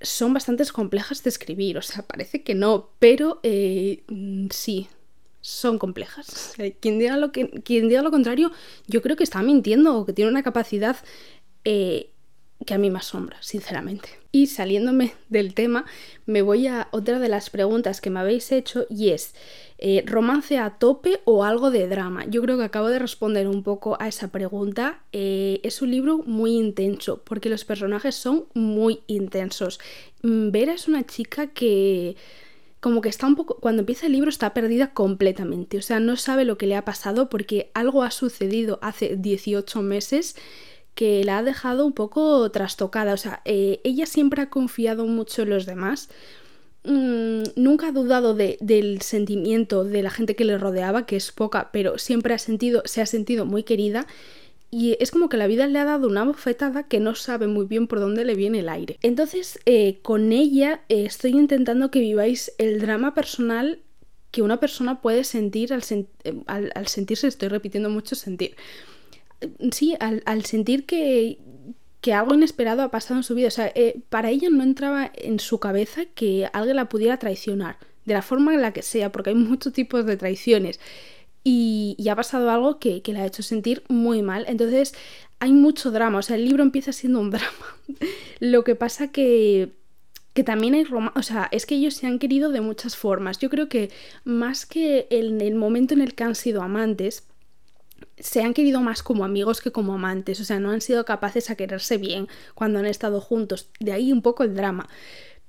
son 0.00 0.34
bastante 0.34 0.64
complejas 0.66 1.22
de 1.22 1.30
escribir, 1.30 1.78
o 1.78 1.82
sea, 1.82 2.02
parece 2.02 2.42
que 2.42 2.54
no, 2.54 2.90
pero 2.98 3.40
eh, 3.42 4.04
sí, 4.50 4.88
son 5.40 5.78
complejas. 5.78 6.54
quien, 6.80 6.98
diga 6.98 7.16
lo 7.16 7.32
que, 7.32 7.48
quien 7.62 7.88
diga 7.88 8.02
lo 8.02 8.10
contrario, 8.10 8.52
yo 8.86 9.02
creo 9.02 9.16
que 9.16 9.24
está 9.24 9.42
mintiendo 9.42 9.96
o 9.96 10.06
que 10.06 10.12
tiene 10.12 10.30
una 10.30 10.42
capacidad 10.42 10.96
eh, 11.64 12.10
que 12.66 12.74
a 12.74 12.78
mí 12.78 12.90
me 12.90 12.98
asombra, 12.98 13.36
sinceramente. 13.40 14.08
Y 14.32 14.48
saliéndome 14.48 15.14
del 15.28 15.54
tema, 15.54 15.86
me 16.26 16.42
voy 16.42 16.66
a 16.66 16.88
otra 16.90 17.18
de 17.18 17.28
las 17.28 17.50
preguntas 17.50 18.00
que 18.00 18.10
me 18.10 18.20
habéis 18.20 18.52
hecho 18.52 18.86
y 18.90 19.10
es, 19.10 19.34
eh, 19.78 20.02
¿romance 20.06 20.58
a 20.58 20.70
tope 20.70 21.20
o 21.24 21.44
algo 21.44 21.70
de 21.70 21.88
drama? 21.88 22.26
Yo 22.26 22.42
creo 22.42 22.58
que 22.58 22.64
acabo 22.64 22.88
de 22.88 22.98
responder 22.98 23.48
un 23.48 23.62
poco 23.62 23.96
a 24.00 24.08
esa 24.08 24.28
pregunta. 24.28 25.00
Eh, 25.12 25.60
es 25.62 25.80
un 25.82 25.90
libro 25.90 26.18
muy 26.18 26.56
intenso 26.56 27.22
porque 27.24 27.48
los 27.48 27.64
personajes 27.64 28.16
son 28.16 28.46
muy 28.54 29.00
intensos. 29.06 29.78
Mm, 30.22 30.50
Vera 30.50 30.74
es 30.74 30.88
una 30.88 31.06
chica 31.06 31.48
que 31.48 32.16
como 32.80 33.00
que 33.00 33.08
está 33.08 33.26
un 33.26 33.34
poco, 33.34 33.56
cuando 33.56 33.80
empieza 33.80 34.06
el 34.06 34.12
libro 34.12 34.30
está 34.30 34.54
perdida 34.54 34.92
completamente, 34.92 35.78
o 35.78 35.82
sea, 35.82 35.98
no 35.98 36.14
sabe 36.16 36.44
lo 36.44 36.58
que 36.58 36.68
le 36.68 36.76
ha 36.76 36.84
pasado 36.84 37.28
porque 37.28 37.72
algo 37.74 38.04
ha 38.04 38.12
sucedido 38.12 38.78
hace 38.82 39.16
18 39.16 39.82
meses 39.82 40.36
que 40.98 41.22
la 41.22 41.38
ha 41.38 41.42
dejado 41.44 41.86
un 41.86 41.92
poco 41.92 42.50
trastocada. 42.50 43.14
O 43.14 43.16
sea, 43.16 43.40
eh, 43.44 43.80
ella 43.84 44.04
siempre 44.04 44.42
ha 44.42 44.50
confiado 44.50 45.06
mucho 45.06 45.42
en 45.42 45.50
los 45.50 45.64
demás. 45.64 46.08
Mm, 46.82 47.42
nunca 47.54 47.86
ha 47.86 47.92
dudado 47.92 48.34
del 48.34 49.00
sentimiento 49.00 49.84
de 49.84 50.02
la 50.02 50.10
gente 50.10 50.34
que 50.34 50.44
le 50.44 50.58
rodeaba, 50.58 51.06
que 51.06 51.14
es 51.14 51.30
poca, 51.30 51.70
pero 51.72 51.98
siempre 51.98 52.34
ha 52.34 52.38
sentido, 52.38 52.82
se 52.84 53.00
ha 53.00 53.06
sentido 53.06 53.46
muy 53.46 53.62
querida. 53.62 54.08
Y 54.72 54.96
es 54.98 55.12
como 55.12 55.28
que 55.28 55.36
la 55.36 55.46
vida 55.46 55.68
le 55.68 55.78
ha 55.78 55.84
dado 55.84 56.08
una 56.08 56.24
bofetada 56.24 56.88
que 56.88 56.98
no 56.98 57.14
sabe 57.14 57.46
muy 57.46 57.66
bien 57.66 57.86
por 57.86 58.00
dónde 58.00 58.24
le 58.24 58.34
viene 58.34 58.58
el 58.58 58.68
aire. 58.68 58.98
Entonces, 59.00 59.60
eh, 59.66 60.00
con 60.02 60.32
ella 60.32 60.82
eh, 60.88 61.04
estoy 61.04 61.30
intentando 61.30 61.92
que 61.92 62.00
viváis 62.00 62.52
el 62.58 62.80
drama 62.80 63.14
personal 63.14 63.78
que 64.32 64.42
una 64.42 64.58
persona 64.58 65.00
puede 65.00 65.22
sentir 65.22 65.72
al, 65.72 65.84
al 66.74 66.86
sentirse, 66.88 67.28
estoy 67.28 67.48
repitiendo 67.50 67.88
mucho 67.88 68.16
sentir, 68.16 68.56
sí, 69.72 69.96
al, 70.00 70.44
sentir 70.44 70.86
que, 70.86 71.38
algo 72.12 72.34
inesperado 72.34 72.82
ha 72.82 72.90
pasado 72.90 73.20
en 73.20 73.24
su 73.24 73.34
vida. 73.34 73.48
O 73.48 73.52
sea, 73.52 73.70
eh, 73.74 74.00
para 74.08 74.30
ella 74.30 74.48
no 74.50 74.62
entraba 74.62 75.10
en 75.14 75.40
su 75.40 75.60
cabeza 75.60 76.06
que 76.06 76.48
alguien 76.52 76.76
la 76.76 76.88
pudiera 76.88 77.18
traicionar, 77.18 77.76
de 78.06 78.14
la 78.14 78.22
forma 78.22 78.54
en 78.54 78.62
la 78.62 78.72
que 78.72 78.82
sea, 78.82 79.12
porque 79.12 79.30
hay 79.30 79.36
muchos 79.36 79.72
tipos 79.72 80.06
de 80.06 80.16
traiciones. 80.16 80.80
Y, 81.44 81.96
ha 82.10 82.16
pasado 82.16 82.50
algo 82.50 82.78
que, 82.78 83.02
que 83.02 83.12
la 83.12 83.22
ha 83.22 83.26
hecho 83.26 83.42
sentir 83.42 83.82
muy 83.88 84.22
mal. 84.22 84.44
Entonces, 84.48 84.94
hay 85.38 85.52
mucho 85.52 85.90
drama. 85.90 86.18
O 86.18 86.22
sea, 86.22 86.36
el 86.36 86.44
libro 86.44 86.62
empieza 86.62 86.92
siendo 86.92 87.20
un 87.20 87.30
drama. 87.30 87.76
Lo 88.40 88.64
que 88.64 88.74
pasa 88.74 89.08
que 89.12 89.72
que 90.38 90.44
también 90.44 90.74
hay 90.74 90.84
romance, 90.84 91.18
o 91.18 91.22
sea, 91.24 91.48
es 91.50 91.66
que 91.66 91.74
ellos 91.74 91.94
se 91.94 92.06
han 92.06 92.20
querido 92.20 92.52
de 92.52 92.60
muchas 92.60 92.96
formas. 92.96 93.40
Yo 93.40 93.50
creo 93.50 93.68
que 93.68 93.90
más 94.22 94.66
que 94.66 95.08
en 95.10 95.40
el 95.40 95.56
momento 95.56 95.94
en 95.94 96.00
el 96.00 96.14
que 96.14 96.22
han 96.22 96.36
sido 96.36 96.62
amantes, 96.62 97.26
se 98.20 98.42
han 98.42 98.54
querido 98.54 98.80
más 98.80 99.02
como 99.02 99.24
amigos 99.24 99.60
que 99.60 99.72
como 99.72 99.94
amantes, 99.94 100.40
o 100.40 100.44
sea, 100.44 100.60
no 100.60 100.70
han 100.70 100.80
sido 100.80 101.04
capaces 101.04 101.50
a 101.50 101.56
quererse 101.56 101.98
bien 101.98 102.28
cuando 102.54 102.78
han 102.78 102.86
estado 102.86 103.20
juntos, 103.20 103.70
de 103.80 103.92
ahí 103.92 104.12
un 104.12 104.22
poco 104.22 104.44
el 104.44 104.54
drama. 104.54 104.88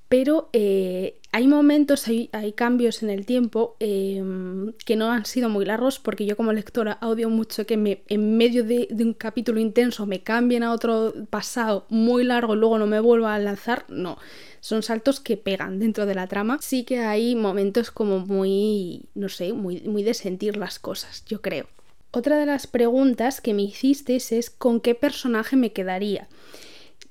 Pero 0.09 0.49
eh, 0.53 1.19
hay 1.31 1.47
momentos, 1.47 2.07
hay, 2.07 2.53
cambios 2.53 3.03
en 3.03 3.11
el 3.11 3.27
tiempo 3.27 3.77
em, 3.79 4.73
que 4.83 4.95
no 4.95 5.11
han 5.11 5.25
sido 5.25 5.49
muy 5.49 5.65
largos 5.65 5.99
porque 5.99 6.25
yo 6.25 6.35
como 6.35 6.51
lectora 6.51 6.97
odio 7.03 7.29
mucho 7.29 7.67
que 7.67 7.77
me, 7.77 8.01
en 8.07 8.35
medio 8.35 8.63
de, 8.63 8.87
un 8.91 9.13
capítulo 9.13 9.59
intenso 9.59 10.07
me 10.07 10.23
cambien 10.23 10.63
a 10.63 10.73
otro 10.73 11.13
pasado 11.29 11.85
muy 11.89 12.23
largo 12.23 12.55
y 12.55 12.57
luego 12.57 12.79
no 12.79 12.87
me 12.87 12.99
vuelva 12.99 13.35
a 13.35 13.39
lanzar. 13.39 13.85
No, 13.87 14.17
son 14.61 14.81
saltos 14.81 15.19
que 15.19 15.37
pegan 15.37 15.77
dentro 15.77 16.07
de 16.07 16.15
la 16.15 16.25
trama. 16.25 16.57
Sí 16.59 16.85
que 16.85 17.01
hay 17.01 17.35
momentos 17.35 17.91
como 17.91 18.17
muy, 18.19 19.03
no 19.13 19.29
sé, 19.29 19.53
muy, 19.53 19.81
muy 19.81 20.01
de 20.01 20.15
sentir 20.15 20.57
las 20.57 20.79
cosas, 20.79 21.23
yo 21.25 21.43
creo. 21.43 21.67
Otra 22.11 22.37
de 22.37 22.45
las 22.45 22.67
preguntas 22.67 23.41
que 23.41 23.53
me 23.53 23.63
hiciste 23.63 24.15
es 24.15 24.49
con 24.49 24.81
qué 24.81 24.95
personaje 24.95 25.55
me 25.55 25.73
quedaría. 25.73 26.27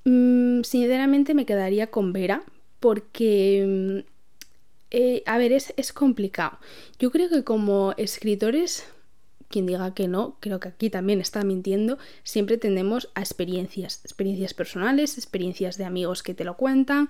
Mm, 0.04 0.62
sinceramente 0.62 1.34
me 1.34 1.46
quedaría 1.46 1.88
con 1.88 2.12
Vera 2.12 2.42
porque, 2.80 3.64
mm, 3.66 3.98
eh, 4.90 5.22
a 5.26 5.38
ver, 5.38 5.52
es, 5.52 5.72
es 5.76 5.92
complicado. 5.92 6.58
Yo 6.98 7.10
creo 7.10 7.28
que 7.28 7.44
como 7.44 7.94
escritores 7.96 8.84
quien 9.48 9.66
diga 9.66 9.94
que 9.94 10.08
no, 10.08 10.36
creo 10.40 10.60
que 10.60 10.68
aquí 10.68 10.90
también 10.90 11.20
está 11.20 11.42
mintiendo, 11.42 11.98
siempre 12.22 12.58
tendemos 12.58 13.08
a 13.14 13.20
experiencias, 13.20 14.00
experiencias 14.04 14.54
personales, 14.54 15.16
experiencias 15.16 15.78
de 15.78 15.84
amigos 15.84 16.22
que 16.22 16.34
te 16.34 16.44
lo 16.44 16.56
cuentan, 16.56 17.08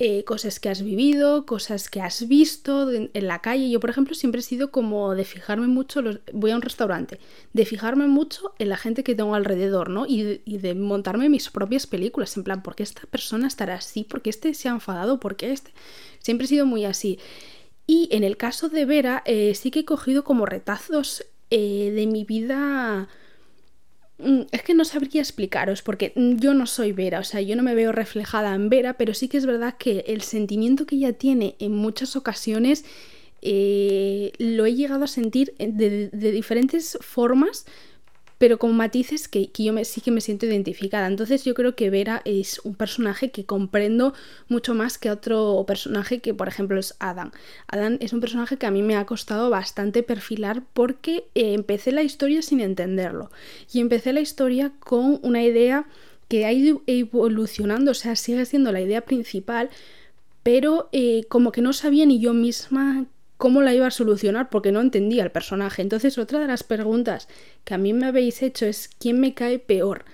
eh, 0.00 0.22
cosas 0.22 0.60
que 0.60 0.68
has 0.68 0.82
vivido, 0.82 1.44
cosas 1.44 1.90
que 1.90 2.00
has 2.00 2.28
visto 2.28 2.88
en, 2.92 3.10
la 3.14 3.40
calle. 3.40 3.68
Yo, 3.68 3.80
por 3.80 3.90
ejemplo, 3.90 4.14
siempre 4.14 4.40
he 4.40 4.44
sido 4.44 4.70
como 4.70 5.16
de 5.16 5.24
fijarme 5.24 5.66
mucho, 5.66 6.00
voy 6.32 6.52
a 6.52 6.56
un 6.56 6.62
restaurante, 6.62 7.18
de 7.52 7.64
fijarme 7.64 8.06
mucho 8.06 8.54
en 8.60 8.68
la 8.68 8.76
gente 8.76 9.02
que 9.02 9.16
tengo 9.16 9.34
alrededor, 9.34 9.90
¿no? 9.90 10.06
Y, 10.06 10.22
de 10.46 10.74
montarme 10.76 11.28
mis 11.28 11.50
propias 11.50 11.88
películas, 11.88 12.36
en 12.36 12.44
plan, 12.44 12.62
¿por 12.62 12.76
qué 12.76 12.84
esta 12.84 13.02
persona 13.10 13.48
estará 13.48 13.74
así? 13.74 14.04
¿Por 14.04 14.22
qué 14.22 14.30
este 14.30 14.54
se 14.54 14.68
ha 14.68 14.72
enfadado? 14.72 15.18
¿Por 15.18 15.34
qué 15.34 15.50
este? 15.50 15.72
Siempre 16.20 16.44
he 16.44 16.48
sido 16.48 16.64
muy 16.64 16.84
así. 16.84 17.18
Y 17.84 18.08
en 18.12 18.22
el 18.22 18.36
caso 18.36 18.68
de 18.68 18.84
Vera, 18.84 19.24
eh, 19.26 19.56
sí 19.56 19.72
que 19.72 19.80
he 19.80 19.84
cogido 19.84 20.22
como 20.22 20.46
retazos 20.46 21.24
eh, 21.50 21.90
de 21.92 22.06
mi 22.06 22.22
vida 22.24 23.08
es 24.18 24.62
que 24.62 24.74
no 24.74 24.84
sabría 24.84 25.22
explicaros, 25.22 25.82
porque 25.82 26.12
yo 26.16 26.52
no 26.52 26.66
soy 26.66 26.92
Vera, 26.92 27.20
o 27.20 27.24
sea, 27.24 27.40
yo 27.40 27.54
no 27.54 27.62
me 27.62 27.74
veo 27.74 27.92
reflejada 27.92 28.54
en 28.54 28.68
Vera, 28.68 28.94
pero 28.94 29.14
sí 29.14 29.28
que 29.28 29.36
es 29.36 29.46
verdad 29.46 29.76
que 29.78 30.04
el 30.08 30.22
sentimiento 30.22 30.86
que 30.86 30.96
ella 30.96 31.12
tiene 31.12 31.54
en 31.60 31.72
muchas 31.72 32.16
ocasiones 32.16 32.84
eh, 33.42 34.32
lo 34.38 34.66
he 34.66 34.74
llegado 34.74 35.04
a 35.04 35.08
sentir 35.08 35.54
de, 35.58 36.08
de 36.08 36.32
diferentes 36.32 36.98
formas, 37.00 37.66
pero 38.38 38.58
con 38.58 38.76
matices 38.76 39.28
que, 39.28 39.50
yo 39.52 39.72
me, 39.72 39.84
sí 39.84 40.00
que 40.00 40.10
me 40.10 40.20
siento 40.20 40.46
identificada. 40.46 41.06
Entonces 41.06 41.44
yo 41.44 41.54
creo 41.54 41.74
que 41.74 41.90
Vera 41.90 42.22
es 42.24 42.60
un 42.64 42.74
personaje 42.74 43.30
que 43.30 43.44
comprendo 43.44 44.14
mucho 44.48 44.74
más 44.74 44.96
que 44.96 45.10
otro 45.10 45.64
personaje 45.66 46.20
que 46.20 46.34
por 46.34 46.48
ejemplo 46.48 46.78
es 46.78 46.94
Adam. 47.00 47.32
Adam 47.66 47.98
es 48.00 48.12
un 48.12 48.20
personaje 48.20 48.56
que 48.56 48.66
a 48.66 48.70
mí 48.70 48.82
me 48.82 48.96
ha 48.96 49.04
costado 49.06 49.50
bastante 49.50 50.02
perfilar 50.02 50.62
porque 50.72 51.26
eh, 51.34 51.52
empecé 51.54 51.92
la 51.92 52.02
historia 52.02 52.42
sin 52.42 52.60
entenderlo 52.60 53.30
y 53.72 53.80
empecé 53.80 54.12
la 54.12 54.20
historia 54.20 54.72
con 54.78 55.18
una 55.22 55.42
idea 55.42 55.86
que 56.28 56.44
ha 56.44 56.52
ido 56.52 56.82
evolucionando, 56.86 57.90
o 57.90 57.94
sea, 57.94 58.14
sigue 58.14 58.44
siendo 58.44 58.70
la 58.70 58.82
idea 58.82 59.00
principal, 59.00 59.70
pero 60.42 60.88
eh, 60.92 61.24
como 61.28 61.52
que 61.52 61.62
no 61.62 61.72
sabía 61.72 62.06
ni 62.06 62.20
yo 62.20 62.34
misma 62.34 63.06
cómo 63.38 63.62
la 63.62 63.72
iba 63.72 63.86
a 63.86 63.90
solucionar 63.90 64.50
porque 64.50 64.72
no 64.72 64.80
entendía 64.80 65.22
el 65.22 65.30
personaje. 65.30 65.80
Entonces 65.80 66.18
otra 66.18 66.40
de 66.40 66.48
las 66.48 66.64
preguntas 66.64 67.28
que 67.64 67.74
a 67.74 67.78
mí 67.78 67.94
me 67.94 68.06
habéis 68.06 68.42
hecho 68.42 68.66
es 68.66 68.90
¿quién 68.98 69.20
me 69.20 69.32
cae 69.32 69.58
peor? 69.58 70.04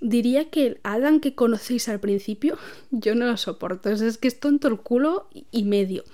Diría 0.00 0.48
que 0.48 0.66
el 0.66 0.80
Adam 0.82 1.20
que 1.20 1.34
conocéis 1.34 1.88
al 1.88 2.00
principio 2.00 2.56
yo 2.90 3.14
no 3.14 3.26
lo 3.26 3.36
soporto, 3.36 3.90
es 3.90 4.16
que 4.16 4.28
es 4.28 4.40
tonto 4.40 4.68
el 4.68 4.78
culo 4.78 5.28
y 5.50 5.64
medio. 5.64 6.04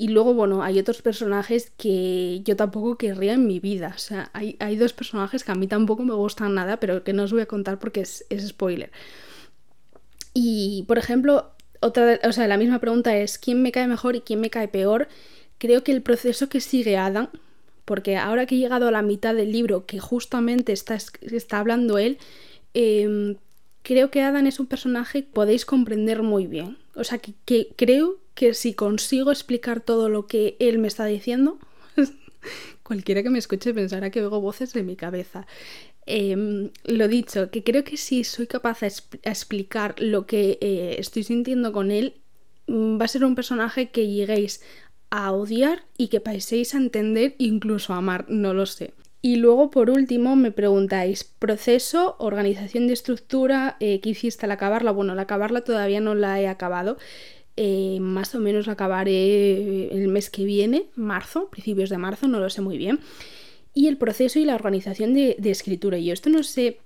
Y 0.00 0.08
luego, 0.08 0.32
bueno, 0.32 0.62
hay 0.62 0.78
otros 0.78 1.02
personajes 1.02 1.72
que 1.76 2.40
yo 2.44 2.54
tampoco 2.54 2.96
querría 2.96 3.32
en 3.32 3.48
mi 3.48 3.58
vida. 3.58 3.94
O 3.96 3.98
sea, 3.98 4.30
hay, 4.32 4.76
dos 4.76 4.92
personajes 4.92 5.42
que 5.42 5.50
a 5.50 5.56
mí 5.56 5.66
tampoco 5.66 6.04
me 6.04 6.14
gustan 6.14 6.54
nada, 6.54 6.78
pero 6.78 7.02
que 7.02 7.12
no 7.12 7.24
os 7.24 7.32
voy 7.32 7.40
a 7.40 7.46
contar 7.46 7.80
porque 7.80 8.02
es, 8.02 8.24
es 8.30 8.46
spoiler. 8.46 8.92
Y, 10.34 10.84
por 10.86 10.98
ejemplo, 10.98 11.50
otra, 11.80 12.20
o 12.22 12.30
sea, 12.30 12.46
la 12.46 12.56
misma 12.56 12.78
pregunta 12.78 13.16
es 13.16 13.38
¿quién 13.38 13.60
me 13.60 13.72
cae 13.72 13.88
mejor 13.88 14.14
y 14.14 14.20
quién 14.20 14.40
me 14.40 14.50
cae 14.50 14.68
peor? 14.68 15.08
Creo 15.58 15.84
que 15.84 15.92
el 15.92 16.02
proceso 16.02 16.48
que 16.48 16.60
sigue 16.60 16.96
Adam, 16.96 17.28
porque 17.84 18.16
ahora 18.16 18.46
que 18.46 18.54
he 18.54 18.58
llegado 18.58 18.88
a 18.88 18.90
la 18.90 19.02
mitad 19.02 19.34
del 19.34 19.52
libro, 19.52 19.86
que 19.86 19.98
justamente 19.98 20.72
está, 20.72 20.98
está 21.22 21.58
hablando 21.58 21.98
él, 21.98 22.18
em, 22.74 23.36
creo 23.82 24.10
que 24.10 24.20
Adam 24.20 24.46
es 24.46 24.60
un 24.60 24.66
personaje 24.66 25.24
que 25.24 25.30
podéis 25.32 25.64
comprender 25.64 26.22
muy 26.22 26.46
bien. 26.46 26.76
O 26.94 27.04
sea, 27.04 27.18
que, 27.18 27.68
creo 27.76 28.18
que 28.34 28.54
si 28.54 28.74
consigo 28.74 29.30
explicar 29.30 29.80
todo 29.80 30.08
lo 30.08 30.26
que 30.26 30.56
él 30.60 30.78
me 30.78 30.88
está 30.88 31.06
diciendo, 31.06 31.58
cualquiera 32.82 33.22
que 33.22 33.30
me 33.30 33.38
escuche 33.38 33.72
pensará 33.72 34.10
que 34.10 34.22
oigo 34.22 34.40
voces 34.40 34.72
de 34.74 34.82
mi 34.82 34.94
cabeza. 34.94 35.46
Em, 36.04 36.70
lo 36.84 37.08
dicho, 37.08 37.50
que 37.50 37.62
creo 37.62 37.84
que 37.84 37.96
si 37.96 38.24
soy 38.24 38.46
capaz 38.46 38.80
de 38.80 38.92
explicar 39.22 39.94
lo 39.98 40.26
que 40.26 40.58
eh, 40.60 40.96
estoy 40.98 41.22
sintiendo 41.22 41.72
con 41.72 41.90
él, 41.90 42.14
mm, 42.66 43.00
va 43.00 43.06
a 43.06 43.08
ser 43.08 43.24
un 43.24 43.34
personaje 43.34 43.90
que 43.90 44.08
lleguéis 44.08 44.60
a 45.10 45.32
odiar 45.32 45.84
y 45.96 46.08
que 46.08 46.20
paséis 46.20 46.74
a 46.74 46.78
entender, 46.78 47.34
incluso 47.38 47.92
a 47.92 47.98
amar, 47.98 48.26
no 48.28 48.54
lo 48.54 48.66
sé. 48.66 48.94
Y 49.20 49.36
luego, 49.36 49.70
por 49.70 49.90
último, 49.90 50.36
me 50.36 50.52
preguntáis, 50.52 51.24
proceso, 51.24 52.14
organización 52.18 52.86
de 52.86 52.92
estructura, 52.92 53.76
eh, 53.80 54.00
¿qué 54.00 54.10
hiciste 54.10 54.46
al 54.46 54.52
acabarla? 54.52 54.92
Bueno, 54.92 55.12
al 55.12 55.18
acabarla 55.18 55.62
todavía 55.62 56.00
no 56.00 56.14
la 56.14 56.40
he 56.40 56.46
acabado. 56.46 56.98
Eh, 57.56 57.98
más 58.00 58.34
o 58.36 58.40
menos 58.40 58.68
acabaré 58.68 59.88
el 59.92 60.06
mes 60.06 60.30
que 60.30 60.44
viene, 60.44 60.86
marzo, 60.94 61.48
principios 61.50 61.90
de 61.90 61.98
marzo, 61.98 62.28
no 62.28 62.38
lo 62.38 62.48
sé 62.48 62.60
muy 62.60 62.78
bien. 62.78 63.00
Y 63.74 63.88
el 63.88 63.96
proceso 63.96 64.38
y 64.38 64.44
la 64.44 64.54
organización 64.54 65.14
de, 65.14 65.34
de 65.38 65.50
escritura. 65.50 65.98
Yo 65.98 66.12
esto 66.12 66.30
no 66.30 66.44
sé 66.44 66.78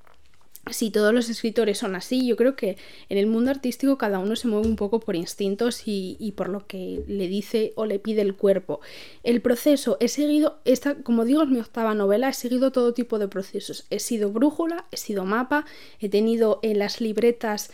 si 0.70 0.90
todos 0.90 1.12
los 1.12 1.29
escritores 1.29 1.79
son 1.79 1.96
así, 1.96 2.27
yo 2.27 2.37
creo 2.37 2.55
que 2.55 2.77
en 3.09 3.18
el 3.18 3.27
mundo 3.27 3.51
artístico 3.51 3.98
cada 3.98 4.20
uno 4.20 4.37
se 4.37 4.46
mueve 4.46 4.68
un 4.68 4.77
poco 4.77 5.01
por 5.01 5.16
instintos 5.16 5.83
y, 5.87 6.33
por 6.37 6.48
lo 6.48 6.66
que 6.66 7.03
le 7.09 7.27
dice 7.27 7.72
o 7.75 7.85
le 7.85 7.98
pide 7.98 8.22
el 8.22 8.37
cuerpo. 8.37 8.81
El 9.25 9.42
proceso, 9.42 9.96
he 9.98 10.09
seguido, 10.09 10.61
esta, 10.64 10.94
como 11.03 11.25
digo, 11.25 11.42
es 11.42 11.48
mi 11.48 11.59
octava 11.59 11.94
novela, 11.94 12.29
he 12.29 12.33
seguido 12.33 12.70
todo 12.70 12.94
tipo 12.94 13.18
de 13.18 13.29
procesos. 13.29 13.87
He 13.90 13.98
sido 13.98 14.31
brújula, 14.31 14.87
he 14.92 14.96
sido 14.96 15.25
mapa, 15.25 15.66
he 15.98 16.09
tenido 16.09 16.61
en 16.62 16.79
las 16.79 17.01
libretas 17.01 17.70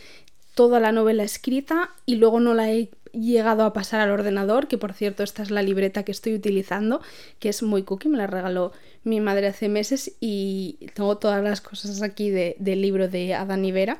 toda 0.59 0.81
la 0.81 0.91
novela 0.91 1.23
escrita 1.23 1.91
y 2.05 2.17
luego 2.17 2.41
no 2.41 2.53
la 2.53 2.69
he 2.69 2.89
llegado 3.13 3.63
a 3.63 3.71
pasar 3.71 4.01
al 4.01 4.11
ordenador, 4.11 4.67
que 4.67 4.77
por 4.77 4.91
cierto 4.91 5.23
esta 5.23 5.41
es 5.41 5.51
la 5.51 5.61
libreta 5.61 6.03
que 6.03 6.11
estoy 6.11 6.35
utilizando, 6.35 6.99
que 7.39 7.47
es 7.47 7.63
muy 7.63 7.83
cookie, 7.83 8.09
me 8.09 8.17
la 8.17 8.27
regaló 8.27 8.73
mi 9.05 9.21
madre 9.21 9.47
hace 9.47 9.69
meses 9.69 10.17
y 10.19 10.77
tengo 10.95 11.17
todas 11.17 11.41
las 11.41 11.61
cosas 11.61 12.01
aquí 12.01 12.29
del 12.29 12.81
libro 12.81 13.07
de 13.07 13.35
Adán 13.35 13.63
y 13.63 13.71
Vera. 13.71 13.99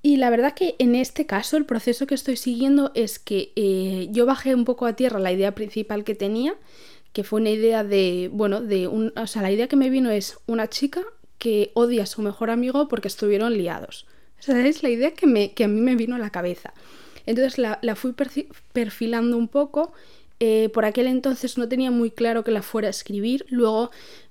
Y 0.00 0.16
la 0.16 0.30
verdad 0.30 0.54
que 0.54 0.74
en 0.78 0.94
este 0.94 1.26
caso 1.26 1.58
el 1.58 1.66
proceso 1.66 2.06
que 2.06 2.14
estoy 2.14 2.38
siguiendo 2.38 2.90
es 2.94 3.18
que 3.18 3.52
eh, 3.54 4.08
yo 4.10 4.24
bajé 4.24 4.54
un 4.54 4.64
poco 4.64 4.86
a 4.86 4.96
tierra 4.96 5.18
la 5.18 5.32
idea 5.32 5.54
principal 5.54 6.02
que 6.02 6.14
tenía, 6.14 6.54
que 7.12 7.24
fue 7.24 7.42
una 7.42 7.50
idea 7.50 7.84
de, 7.84 8.30
bueno, 8.32 8.62
de 8.62 8.88
un, 8.88 9.12
o 9.18 9.26
sea, 9.26 9.42
la 9.42 9.52
idea 9.52 9.68
que 9.68 9.76
me 9.76 9.90
vino 9.90 10.10
es 10.10 10.38
una 10.46 10.68
chica 10.68 11.02
que 11.36 11.72
odia 11.74 12.04
a 12.04 12.06
su 12.06 12.22
mejor 12.22 12.48
amigo 12.48 12.88
porque 12.88 13.08
estuvieron 13.08 13.52
liados. 13.52 14.06
Esa 14.40 14.66
es 14.66 14.82
la 14.82 14.88
idea 14.88 15.12
que, 15.12 15.26
me, 15.26 15.52
que 15.52 15.64
a 15.64 15.68
mí 15.68 15.80
me 15.80 15.96
vino 15.96 16.16
a 16.16 16.18
la 16.18 16.30
cabeza. 16.30 16.72
Entonces 17.26 17.58
la, 17.58 17.78
fui 17.94 18.14
perfilando 18.72 19.36
un 19.36 19.48
poco. 19.48 19.92
Eh, 20.40 20.70
por 20.72 20.84
aquel 20.84 21.08
entonces 21.08 21.58
no 21.58 21.68
tenía 21.68 21.90
muy 21.90 22.10
claro 22.10 22.44
que 22.44 22.50
la 22.50 22.62
fuera 22.62 22.88
a 22.88 22.90
escribir. 22.90 23.44
Luego 23.48 23.90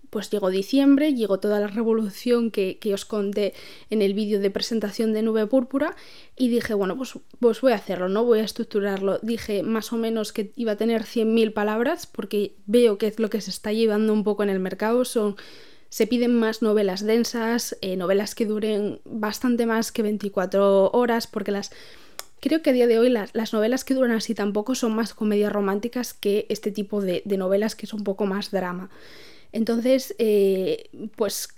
pues 0.09 0.29
llegó 0.29 0.49
diciembre, 0.49 1.13
llegó 1.13 1.39
toda 1.39 1.59
la 1.59 1.67
revolución 1.67 2.49
que, 2.49 2.79
os 2.93 3.05
conté 3.05 3.53
en 3.89 4.01
el 4.01 4.13
vídeo 4.13 4.39
de 4.39 4.49
presentación 4.49 5.13
de 5.13 5.21
Nube 5.21 5.45
Púrpura 5.47 5.95
y 6.35 6.47
dije, 6.49 6.73
bueno, 6.73 6.95
pues, 6.97 7.13
pues 7.39 7.61
voy 7.61 7.73
a 7.73 7.75
hacerlo, 7.75 8.07
¿no? 8.09 8.23
Voy 8.23 8.39
a 8.39 8.43
estructurarlo. 8.43 9.19
Dije 9.21 9.63
más 9.63 9.91
o 9.93 9.97
menos 9.97 10.31
que 10.31 10.51
iba 10.55 10.73
a 10.73 10.77
tener 10.77 11.03
100.000 11.03 11.53
palabras 11.53 12.07
porque 12.07 12.55
veo 12.65 12.97
que 12.97 13.07
es 13.07 13.19
lo 13.19 13.29
que 13.29 13.41
se 13.41 13.51
está 13.51 13.73
llevando 13.73 14.13
un 14.13 14.23
poco 14.23 14.43
en 14.43 14.49
el 14.49 14.59
mercado. 14.59 15.03
Son, 15.05 15.35
se 15.89 16.07
piden 16.07 16.37
más 16.37 16.61
novelas 16.61 17.05
densas, 17.05 17.77
eh, 17.81 17.95
novelas 17.95 18.35
que 18.35 18.45
duren 18.45 18.99
bastante 19.05 19.65
más 19.65 19.91
que 19.91 20.03
24 20.03 20.91
horas 20.91 21.27
porque 21.27 21.51
las 21.51 21.71
Creo 22.39 22.61
que 22.61 22.69
a 22.69 22.73
día 22.73 22.85
de 22.87 22.99
hoy 22.99 23.09
las, 23.09 23.53
novelas 23.53 23.83
que 23.83 23.95
duran 23.95 24.11
así 24.11 24.35
tampoco 24.35 24.75
son 24.75 24.95
más 24.95 25.13
comedias 25.13 25.51
románticas 25.51 26.13
que 26.13 26.45
este 26.49 26.71
tipo 26.71 27.01
de, 27.01 27.23
novelas 27.25 27.75
que 27.75 27.87
es 27.87 27.93
un 27.93 28.03
poco 28.03 28.25
más 28.25 28.51
drama. 28.51 28.89
Entonces, 29.51 30.13
eh, 30.19 30.89
pues 31.15 31.49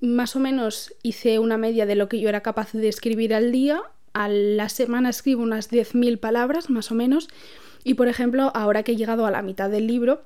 más 0.00 0.34
o 0.34 0.40
menos 0.40 0.92
hice 1.02 1.38
una 1.38 1.56
media 1.56 1.86
de 1.86 1.94
lo 1.94 2.08
que 2.08 2.18
yo 2.18 2.28
era 2.28 2.40
capaz 2.40 2.72
de 2.72 2.88
escribir 2.88 3.32
al 3.32 3.52
día. 3.52 3.80
A 4.12 4.28
la 4.28 4.68
semana 4.68 5.10
escribo 5.10 5.42
unas 5.42 5.70
10.000 5.70 6.18
palabras, 6.18 6.68
más 6.68 6.90
o 6.90 6.94
menos. 6.94 7.28
Y 7.84 7.94
por 7.94 8.08
ejemplo, 8.08 8.50
ahora 8.54 8.82
que 8.82 8.92
he 8.92 8.96
llegado 8.96 9.26
a 9.26 9.30
la 9.30 9.42
mitad 9.42 9.70
del 9.70 9.86
libro, 9.86 10.22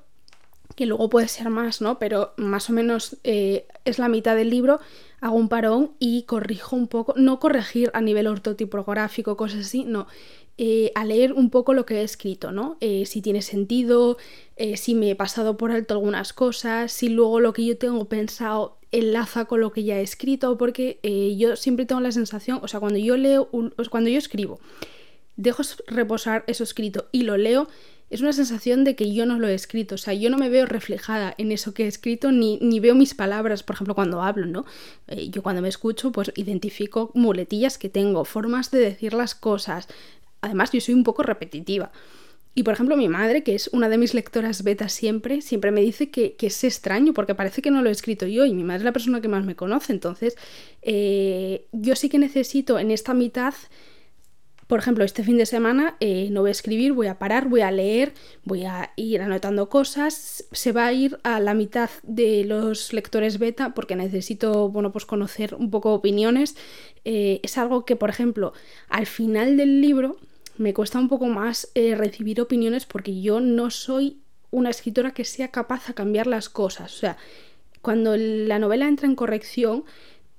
que 0.75 0.85
luego 0.85 1.09
puede 1.09 1.27
ser 1.27 1.49
más, 1.49 1.81
¿no? 1.81 1.99
Pero 1.99 2.33
más 2.37 2.69
o 2.69 2.73
menos 2.73 3.17
eh, 3.23 3.65
es 3.85 3.99
la 3.99 4.07
mitad 4.07 4.35
del 4.35 4.49
libro, 4.49 4.79
hago 5.19 5.35
un 5.35 5.49
parón 5.49 5.91
y 5.99 6.23
corrijo 6.23 6.75
un 6.75 6.87
poco, 6.87 7.13
no 7.17 7.39
corregir 7.39 7.91
a 7.93 8.01
nivel 8.01 8.27
ortotipográfico, 8.27 9.35
cosas 9.35 9.65
así, 9.65 9.83
no, 9.83 10.07
eh, 10.57 10.91
a 10.95 11.05
leer 11.05 11.33
un 11.33 11.49
poco 11.49 11.73
lo 11.73 11.85
que 11.85 11.95
he 11.99 12.03
escrito, 12.03 12.51
¿no? 12.51 12.77
Eh, 12.81 13.05
si 13.05 13.21
tiene 13.21 13.41
sentido, 13.41 14.17
si 14.75 14.93
me 14.93 15.11
he 15.11 15.15
pasado 15.15 15.55
por 15.55 15.71
alto 15.71 15.93
algunas 15.93 16.33
cosas, 16.33 16.91
si 16.91 17.07
luego 17.07 17.39
lo 17.39 17.53
que 17.53 17.65
yo 17.65 17.77
tengo 17.77 18.05
pensado 18.05 18.77
enlaza 18.91 19.45
con 19.45 19.61
lo 19.61 19.71
que 19.71 19.83
ya 19.83 19.99
he 19.99 20.01
escrito, 20.01 20.57
porque 20.57 20.99
yo 21.37 21.55
siempre 21.55 21.85
tengo 21.85 22.01
la 22.01 22.11
sensación, 22.11 22.59
o 22.61 22.67
sea, 22.67 22.81
cuando 22.81 22.99
yo 22.99 23.15
leo, 23.15 23.49
cuando 23.89 24.09
yo 24.09 24.17
escribo, 24.17 24.59
dejo 25.37 25.63
reposar 25.87 26.43
eso 26.47 26.65
escrito 26.65 27.07
y 27.13 27.21
lo 27.23 27.37
leo, 27.37 27.69
es 28.09 28.21
una 28.21 28.33
sensación 28.33 28.83
de 28.83 28.95
que 28.95 29.13
yo 29.13 29.25
no 29.25 29.39
lo 29.39 29.47
he 29.47 29.53
escrito, 29.53 29.95
o 29.95 29.97
sea, 29.97 30.13
yo 30.13 30.29
no 30.29 30.37
me 30.37 30.49
veo 30.49 30.65
reflejada 30.65 31.35
en 31.37 31.51
eso 31.51 31.73
que 31.73 31.85
he 31.85 31.87
escrito, 31.87 32.31
ni, 32.31 32.57
ni 32.61 32.79
veo 32.79 32.95
mis 32.95 33.13
palabras, 33.13 33.63
por 33.63 33.75
ejemplo, 33.75 33.95
cuando 33.95 34.21
hablo, 34.21 34.45
¿no? 34.45 34.65
Eh, 35.07 35.29
yo 35.29 35.43
cuando 35.43 35.61
me 35.61 35.69
escucho, 35.69 36.11
pues 36.11 36.31
identifico 36.35 37.11
muletillas 37.13 37.77
que 37.77 37.89
tengo, 37.89 38.25
formas 38.25 38.71
de 38.71 38.79
decir 38.79 39.13
las 39.13 39.35
cosas. 39.35 39.87
Además, 40.41 40.71
yo 40.71 40.81
soy 40.81 40.95
un 40.95 41.03
poco 41.03 41.21
repetitiva. 41.23 41.91
Y 42.55 42.63
por 42.63 42.73
ejemplo, 42.73 42.97
mi 42.97 43.07
madre, 43.07 43.43
que 43.43 43.55
es 43.55 43.69
una 43.71 43.89
de 43.89 43.97
mis 43.97 44.13
lectoras 44.13 44.63
beta 44.63 44.89
siempre, 44.89 45.41
siempre 45.41 45.71
me 45.71 45.81
dice 45.81 46.09
que, 46.09 46.35
es 46.39 46.63
extraño 46.63 47.13
porque 47.13 47.35
parece 47.35 47.61
que 47.61 47.71
no 47.71 47.81
lo 47.81 47.89
he 47.89 47.91
escrito 47.91 48.25
yo 48.25 48.45
y 48.45 48.53
mi 48.53 48.63
madre 48.63 48.79
es 48.79 48.83
la 48.83 48.91
persona 48.91 49.21
que 49.21 49.27
más 49.27 49.45
me 49.45 49.55
conoce. 49.55 49.93
Entonces, 49.93 50.35
eh, 50.81 51.67
yo 51.71 51.95
sí 51.95 52.09
que 52.09 52.17
necesito 52.17 52.79
en 52.79 52.91
esta 52.91 53.13
mitad 53.13 53.53
Por 54.69 54.77
ejemplo, 54.77 55.03
este 55.03 55.23
fin 55.23 55.37
de 55.37 55.47
semana 55.47 55.95
eh, 55.99 56.29
no 56.29 56.41
voy 56.41 56.49
a 56.49 56.51
escribir, 56.51 56.93
voy 56.93 57.07
a 57.07 57.17
parar, 57.17 57.49
voy 57.49 57.61
a 57.61 57.71
leer, 57.71 58.13
voy 58.43 58.65
a 58.65 58.91
ir 58.97 59.19
anotando 59.19 59.67
cosas. 59.67 60.45
Se 60.51 60.71
va 60.71 60.85
a 60.85 60.93
ir 60.93 61.19
a 61.23 61.39
la 61.39 61.55
mitad 61.55 61.89
de 62.03 62.45
los 62.45 62.93
lectores 62.93 63.39
beta 63.39 63.73
porque 63.73 63.95
necesito, 63.95 64.69
bueno, 64.69 64.91
pues 64.91 65.07
conocer 65.07 65.55
un 65.55 65.71
poco 65.71 65.95
opiniones. 65.95 66.55
Eh, 67.03 67.39
es 67.41 67.57
algo 67.57 67.83
que, 67.83 67.95
por 67.95 68.11
ejemplo, 68.11 68.53
al 68.89 69.07
final 69.07 69.57
del 69.57 69.81
libro 69.81 70.17
me 70.59 70.75
cuesta 70.75 70.99
un 70.99 71.09
poco 71.09 71.25
más 71.25 71.71
eh, 71.73 71.95
recibir 71.95 72.39
opiniones 72.39 72.85
porque 72.85 73.19
yo 73.19 73.39
no 73.39 73.71
soy 73.71 74.19
una 74.51 74.69
escritora 74.69 75.15
que 75.15 75.25
sea 75.25 75.47
capaz 75.47 75.87
de 75.87 75.95
cambiar 75.95 76.27
las 76.27 76.47
cosas. 76.47 76.93
O 76.93 76.99
sea, 76.99 77.17
cuando 77.81 78.15
la 78.15 78.59
novela 78.59 78.87
entra 78.87 79.07
en 79.07 79.15
corrección, 79.15 79.83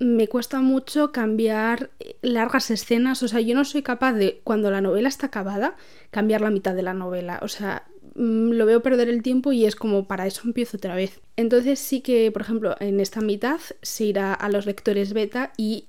me 0.01 0.29
cuesta 0.29 0.61
mucho 0.61 1.13
cambiar 1.13 1.91
largas 2.23 2.71
escenas. 2.71 3.23
O 3.23 3.29
sea, 3.29 3.41
yo 3.41 3.55
no 3.55 3.65
soy 3.65 3.83
capaz 3.83 4.15
de, 4.15 4.41
cuando 4.43 4.71
la 4.71 4.81
novela 4.81 5.09
está 5.09 5.27
acabada, 5.27 5.77
cambiar 6.11 6.41
la 6.41 6.51
mitad 6.51 6.75
de 6.75 6.83
la 6.83 6.95
novela. 6.95 7.39
O 7.43 7.49
sea, 7.49 7.85
Mm, 8.15 8.53
lo 8.53 8.67
veo 8.67 8.83
perder 8.83 9.09
el 9.09 9.23
tiempo 9.23 9.53
y 9.53 9.65
es 9.65 9.77
como 9.77 10.07
para 10.07 10.27
eso 10.27 10.43
empiezo 10.45 10.77
otra 10.77 10.95
vez. 10.95 11.21
Entonces 11.37 11.79
sí 11.79 12.01
que, 12.01 12.31
por 12.33 12.43
ejemplo, 12.43 12.77
en 12.81 13.01
esta 13.01 13.21
mitad 13.21 13.61
se 13.83 14.05
irá 14.05 14.35
a 14.35 14.49
los 14.49 14.67
lectores 14.67 15.13
beta 15.13 15.53
y 15.57 15.85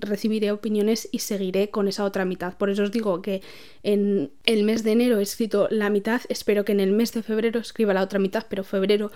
recibiré 0.00 0.52
opiniones 0.52 1.08
y 1.10 1.20
seguiré 1.20 1.70
con 1.70 1.88
esa 1.88 2.04
otra 2.04 2.24
mitad. 2.24 2.54
Por 2.56 2.70
eso 2.70 2.82
os 2.82 2.92
digo 2.92 3.22
que 3.22 3.40
en 3.82 4.30
el 4.44 4.64
mes 4.64 4.82
de 4.82 4.92
enero 4.92 5.18
he 5.18 5.22
escrito 5.22 5.68
la 5.70 5.90
mitad, 5.90 6.20
espero 6.28 6.64
que 6.64 6.72
en 6.72 6.80
el 6.80 6.92
mes 6.92 7.12
de 7.12 7.22
febrero 7.22 7.60
escriba 7.60 7.94
la 7.94 8.02
otra 8.02 8.18
mitad, 8.18 8.44
pero 8.48 8.64
febrero, 8.64 9.10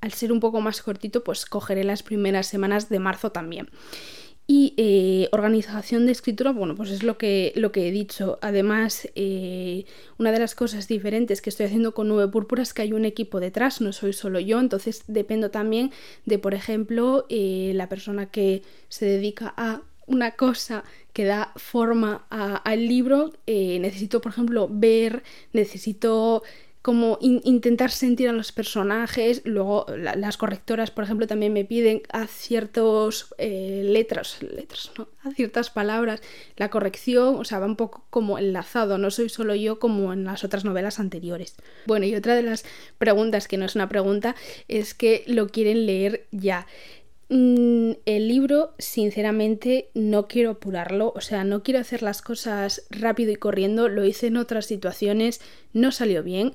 al 0.00 0.12
ser 0.12 0.32
un 0.32 0.40
poco 0.40 0.60
más 0.60 0.82
cortito, 0.82 1.24
pues 1.24 1.46
cogeré 1.46 1.84
las 1.84 2.02
primeras 2.02 2.46
semanas 2.46 2.88
de 2.88 2.98
marzo 2.98 3.30
también. 3.32 3.68
Y 4.48 4.74
eh, 4.76 5.28
organización 5.32 6.06
de 6.06 6.12
escritura, 6.12 6.52
bueno, 6.52 6.76
pues 6.76 6.90
es 6.90 7.02
lo 7.02 7.18
que, 7.18 7.52
lo 7.56 7.72
que 7.72 7.88
he 7.88 7.90
dicho. 7.90 8.38
Además, 8.42 9.08
eh, 9.16 9.86
una 10.18 10.30
de 10.30 10.38
las 10.38 10.54
cosas 10.54 10.86
diferentes 10.86 11.42
que 11.42 11.50
estoy 11.50 11.66
haciendo 11.66 11.94
con 11.94 12.06
Nube 12.06 12.28
Púrpura 12.28 12.62
es 12.62 12.72
que 12.72 12.82
hay 12.82 12.92
un 12.92 13.04
equipo 13.04 13.40
detrás, 13.40 13.80
no 13.80 13.92
soy 13.92 14.12
solo 14.12 14.38
yo, 14.38 14.60
entonces 14.60 15.02
dependo 15.08 15.50
también 15.50 15.90
de, 16.26 16.38
por 16.38 16.54
ejemplo, 16.54 17.26
eh, 17.28 17.72
la 17.74 17.88
persona 17.88 18.26
que 18.26 18.62
se 18.88 19.06
dedica 19.06 19.52
a 19.56 19.82
una 20.06 20.36
cosa 20.36 20.84
que 21.12 21.24
da 21.24 21.52
forma 21.56 22.26
al 22.30 22.86
libro. 22.86 23.32
necesito, 23.48 24.20
por 24.20 24.30
ejemplo, 24.30 24.68
ver, 24.70 25.24
necesito 25.52 26.44
como 26.86 27.18
intentar 27.20 27.90
sentir 27.90 28.28
a 28.28 28.32
los 28.32 28.52
personajes. 28.52 29.42
Luego 29.44 29.86
las 29.96 30.36
correctoras, 30.36 30.92
por 30.92 31.02
ejemplo, 31.02 31.26
también 31.26 31.52
me 31.52 31.64
piden 31.64 32.02
a 32.12 32.28
ciertas 32.28 33.34
eh, 33.38 33.82
letras, 33.84 34.40
letras, 34.40 34.92
¿no? 34.96 35.08
a 35.24 35.32
ciertas 35.32 35.68
palabras, 35.70 36.22
la 36.56 36.70
corrección, 36.70 37.34
o 37.34 37.44
sea, 37.44 37.58
va 37.58 37.66
un 37.66 37.74
poco 37.74 38.06
como 38.08 38.38
enlazado, 38.38 38.98
no 38.98 39.10
soy 39.10 39.30
solo 39.30 39.56
yo 39.56 39.80
como 39.80 40.12
en 40.12 40.22
las 40.22 40.44
otras 40.44 40.64
novelas 40.64 41.00
anteriores. 41.00 41.56
Bueno, 41.86 42.06
y 42.06 42.14
otra 42.14 42.36
de 42.36 42.44
las 42.44 42.64
preguntas, 42.98 43.48
que 43.48 43.56
no 43.56 43.64
es 43.64 43.74
una 43.74 43.88
pregunta, 43.88 44.36
es 44.68 44.94
que 44.94 45.24
lo 45.26 45.48
quieren 45.48 45.86
leer 45.86 46.28
ya. 46.30 46.68
Mm, 47.28 47.92
el 48.04 48.28
libro, 48.28 48.74
sinceramente, 48.78 49.90
no 49.94 50.28
quiero 50.28 50.50
apurarlo, 50.50 51.12
o 51.16 51.20
sea, 51.20 51.42
no 51.44 51.62
quiero 51.62 51.80
hacer 51.80 52.02
las 52.02 52.22
cosas 52.22 52.86
rápido 52.90 53.32
y 53.32 53.36
corriendo, 53.36 53.88
lo 53.88 54.04
hice 54.04 54.28
en 54.28 54.36
otras 54.36 54.66
situaciones, 54.66 55.40
no 55.72 55.90
salió 55.90 56.22
bien. 56.22 56.54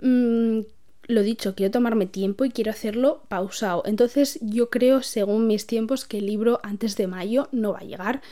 Mm, 0.00 0.60
lo 1.06 1.22
dicho, 1.22 1.54
quiero 1.54 1.72
tomarme 1.72 2.06
tiempo 2.06 2.44
y 2.44 2.50
quiero 2.50 2.70
hacerlo 2.70 3.24
pausado. 3.28 3.82
Entonces 3.86 4.38
yo 4.40 4.70
creo, 4.70 5.02
según 5.02 5.46
mis 5.46 5.66
tiempos, 5.66 6.04
que 6.04 6.18
el 6.18 6.26
libro 6.26 6.60
antes 6.62 6.96
de 6.96 7.06
mayo 7.08 7.48
no 7.52 7.72
va 7.72 7.80
a 7.80 7.84
llegar. 7.84 8.22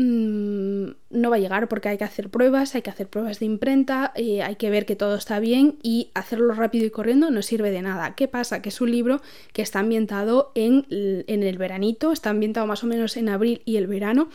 Mm, 0.00 0.92
no 1.10 1.28
va 1.28 1.36
a 1.36 1.38
llegar 1.40 1.66
porque 1.66 1.88
hay 1.88 1.98
que 1.98 2.04
hacer 2.04 2.30
pruebas, 2.30 2.76
hay 2.76 2.82
que 2.82 2.90
hacer 2.90 3.08
pruebas 3.08 3.40
de 3.40 3.46
imprenta, 3.46 4.12
eh, 4.14 4.42
hay 4.42 4.54
que 4.54 4.70
ver 4.70 4.86
que 4.86 4.94
todo 4.94 5.16
está 5.16 5.40
bien 5.40 5.76
y 5.82 6.12
hacerlo 6.14 6.54
rápido 6.54 6.86
y 6.86 6.90
corriendo 6.90 7.32
no 7.32 7.42
sirve 7.42 7.72
de 7.72 7.82
nada. 7.82 8.14
¿Qué 8.14 8.28
pasa? 8.28 8.62
Que 8.62 8.68
es 8.68 8.80
un 8.80 8.92
libro 8.92 9.20
que 9.52 9.60
está 9.60 9.80
ambientado 9.80 10.52
en, 10.54 10.86
en 10.88 11.42
el 11.42 11.58
veranito, 11.58 12.12
está 12.12 12.30
ambientado 12.30 12.64
más 12.68 12.84
o 12.84 12.86
menos 12.86 13.16
en 13.16 13.28
abril 13.28 13.60
y 13.64 13.76
el 13.76 13.88
verano. 13.88 14.28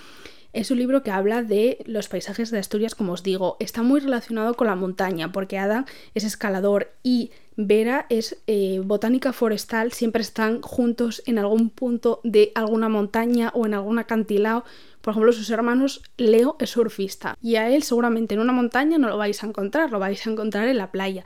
Es 0.51 0.69
un 0.69 0.79
libro 0.79 1.01
que 1.01 1.11
habla 1.11 1.41
de 1.43 1.79
los 1.85 2.09
paisajes 2.09 2.51
de 2.51 2.59
Asturias, 2.59 2.93
como 2.93 3.13
os 3.13 3.23
digo. 3.23 3.55
Está 3.59 3.83
muy 3.83 4.01
relacionado 4.01 4.55
con 4.55 4.67
la 4.67 4.75
montaña, 4.75 5.31
porque 5.31 5.57
Ada 5.57 5.85
es 6.13 6.25
escalador 6.25 6.91
y 7.01 7.31
Vera 7.55 8.05
es 8.09 8.37
eh, 8.47 8.81
botánica 8.83 9.33
forestal, 9.33 9.91
siempre 9.91 10.21
están 10.21 10.61
juntos 10.61 11.23
en 11.25 11.39
algún 11.39 11.69
punto 11.69 12.19
de 12.23 12.51
alguna 12.53 12.89
montaña 12.89 13.51
o 13.55 13.65
en 13.65 13.73
algún 13.73 13.97
acantilado. 13.97 14.63
Por 15.03 15.11
ejemplo, 15.11 15.33
sus 15.33 15.49
hermanos, 15.49 16.01
Leo 16.15 16.55
es 16.61 16.69
surfista 16.69 17.37
y 17.41 17.57
a 17.57 17.69
él 17.69 17.83
seguramente 17.83 18.35
en 18.35 18.39
una 18.39 18.53
montaña 18.53 18.97
no 18.97 19.09
lo 19.09 19.17
vais 19.17 19.43
a 19.43 19.47
encontrar, 19.47 19.91
lo 19.91 19.99
vais 19.99 20.25
a 20.25 20.29
encontrar 20.29 20.69
en 20.69 20.77
la 20.77 20.93
playa. 20.93 21.25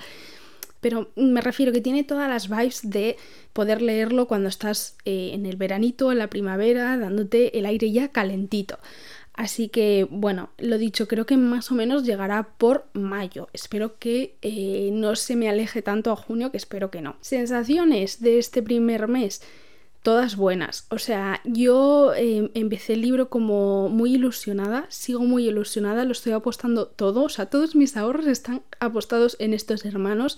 Pero 0.82 1.12
me 1.16 1.42
refiero 1.42 1.72
que 1.72 1.80
tiene 1.80 2.04
todas 2.04 2.28
las 2.28 2.50
vibes 2.50 2.90
de 2.90 3.18
poder 3.54 3.84
leerlo 3.84 4.28
cuando 4.28 4.50
estás 4.50 4.98
eh, 5.06 5.30
en 5.34 5.46
el 5.46 5.58
veranito, 5.58 6.12
en 6.12 6.18
la 6.18 6.28
primavera, 6.28 6.98
dándote 6.98 7.60
el 7.60 7.68
aire 7.68 7.92
ya 7.92 8.08
calentito. 8.08 8.80
Así 9.34 9.70
que, 9.70 10.08
bueno, 10.10 10.50
lo 10.58 10.80
dicho, 10.80 11.08
creo 11.08 11.28
que 11.28 11.38
más 11.38 11.72
o 11.72 11.76
menos 11.76 12.04
llegará 12.04 12.54
por 12.58 12.88
mayo. 12.94 13.48
Espero 13.54 14.00
que 14.00 14.38
eh, 14.42 14.90
no 14.92 15.16
se 15.16 15.36
me 15.36 15.50
aleje 15.50 15.84
tanto 15.84 16.12
a 16.12 16.16
junio, 16.16 16.50
que 16.50 16.58
espero 16.58 16.90
que 16.90 17.02
no. 17.02 17.18
Sensaciones 17.22 18.22
de 18.22 18.40
este 18.40 18.64
primer 18.64 19.08
mes 19.08 19.44
todas 20.04 20.36
buenas. 20.36 20.86
O 20.90 21.00
sea, 21.00 21.42
yo 21.44 22.14
em, 22.16 22.50
empecé 22.54 22.94
el 22.94 23.02
libro 23.02 23.30
como 23.30 23.90
muy 23.90 24.16
ilusionada, 24.16 24.86
sigo 24.90 25.22
muy 25.22 25.48
ilusionada, 25.48 26.06
lo 26.06 26.12
estoy 26.12 26.34
apostando 26.34 26.88
todo, 26.88 27.24
o 27.24 27.30
sea, 27.30 27.48
todos 27.48 27.76
mis 27.76 27.98
ahorros 27.98 28.28
están 28.28 28.64
apostados 28.80 29.36
en 29.40 29.54
estos 29.54 29.86
hermanos. 29.86 30.38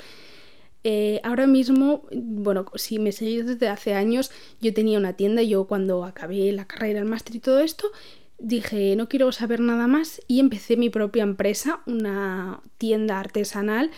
Eh, 0.83 1.19
ahora 1.23 1.45
mismo, 1.45 2.05
bueno, 2.11 2.65
si 2.75 2.99
me 2.99 3.11
seguís 3.11 3.45
desde 3.45 3.67
hace 3.67 3.93
años, 3.93 4.31
yo 4.61 4.73
tenía 4.73 4.97
una 4.97 5.13
tienda, 5.13 5.43
yo 5.43 5.65
cuando 5.65 6.05
acabé 6.05 6.51
la 6.51 6.65
carrera, 6.65 6.99
el 6.99 7.05
máster 7.05 7.35
y 7.35 7.39
todo 7.39 7.59
esto, 7.59 7.91
dije, 8.39 8.95
no 8.95 9.09
quiero 9.09 9.31
saber 9.31 9.59
nada 9.59 9.87
más 9.87 10.21
y 10.27 10.39
empecé 10.39 10.77
mi 10.77 10.89
propia 10.89 11.23
empresa, 11.23 11.81
una 11.85 12.61
tienda 12.77 13.19
artesanal 13.19 13.91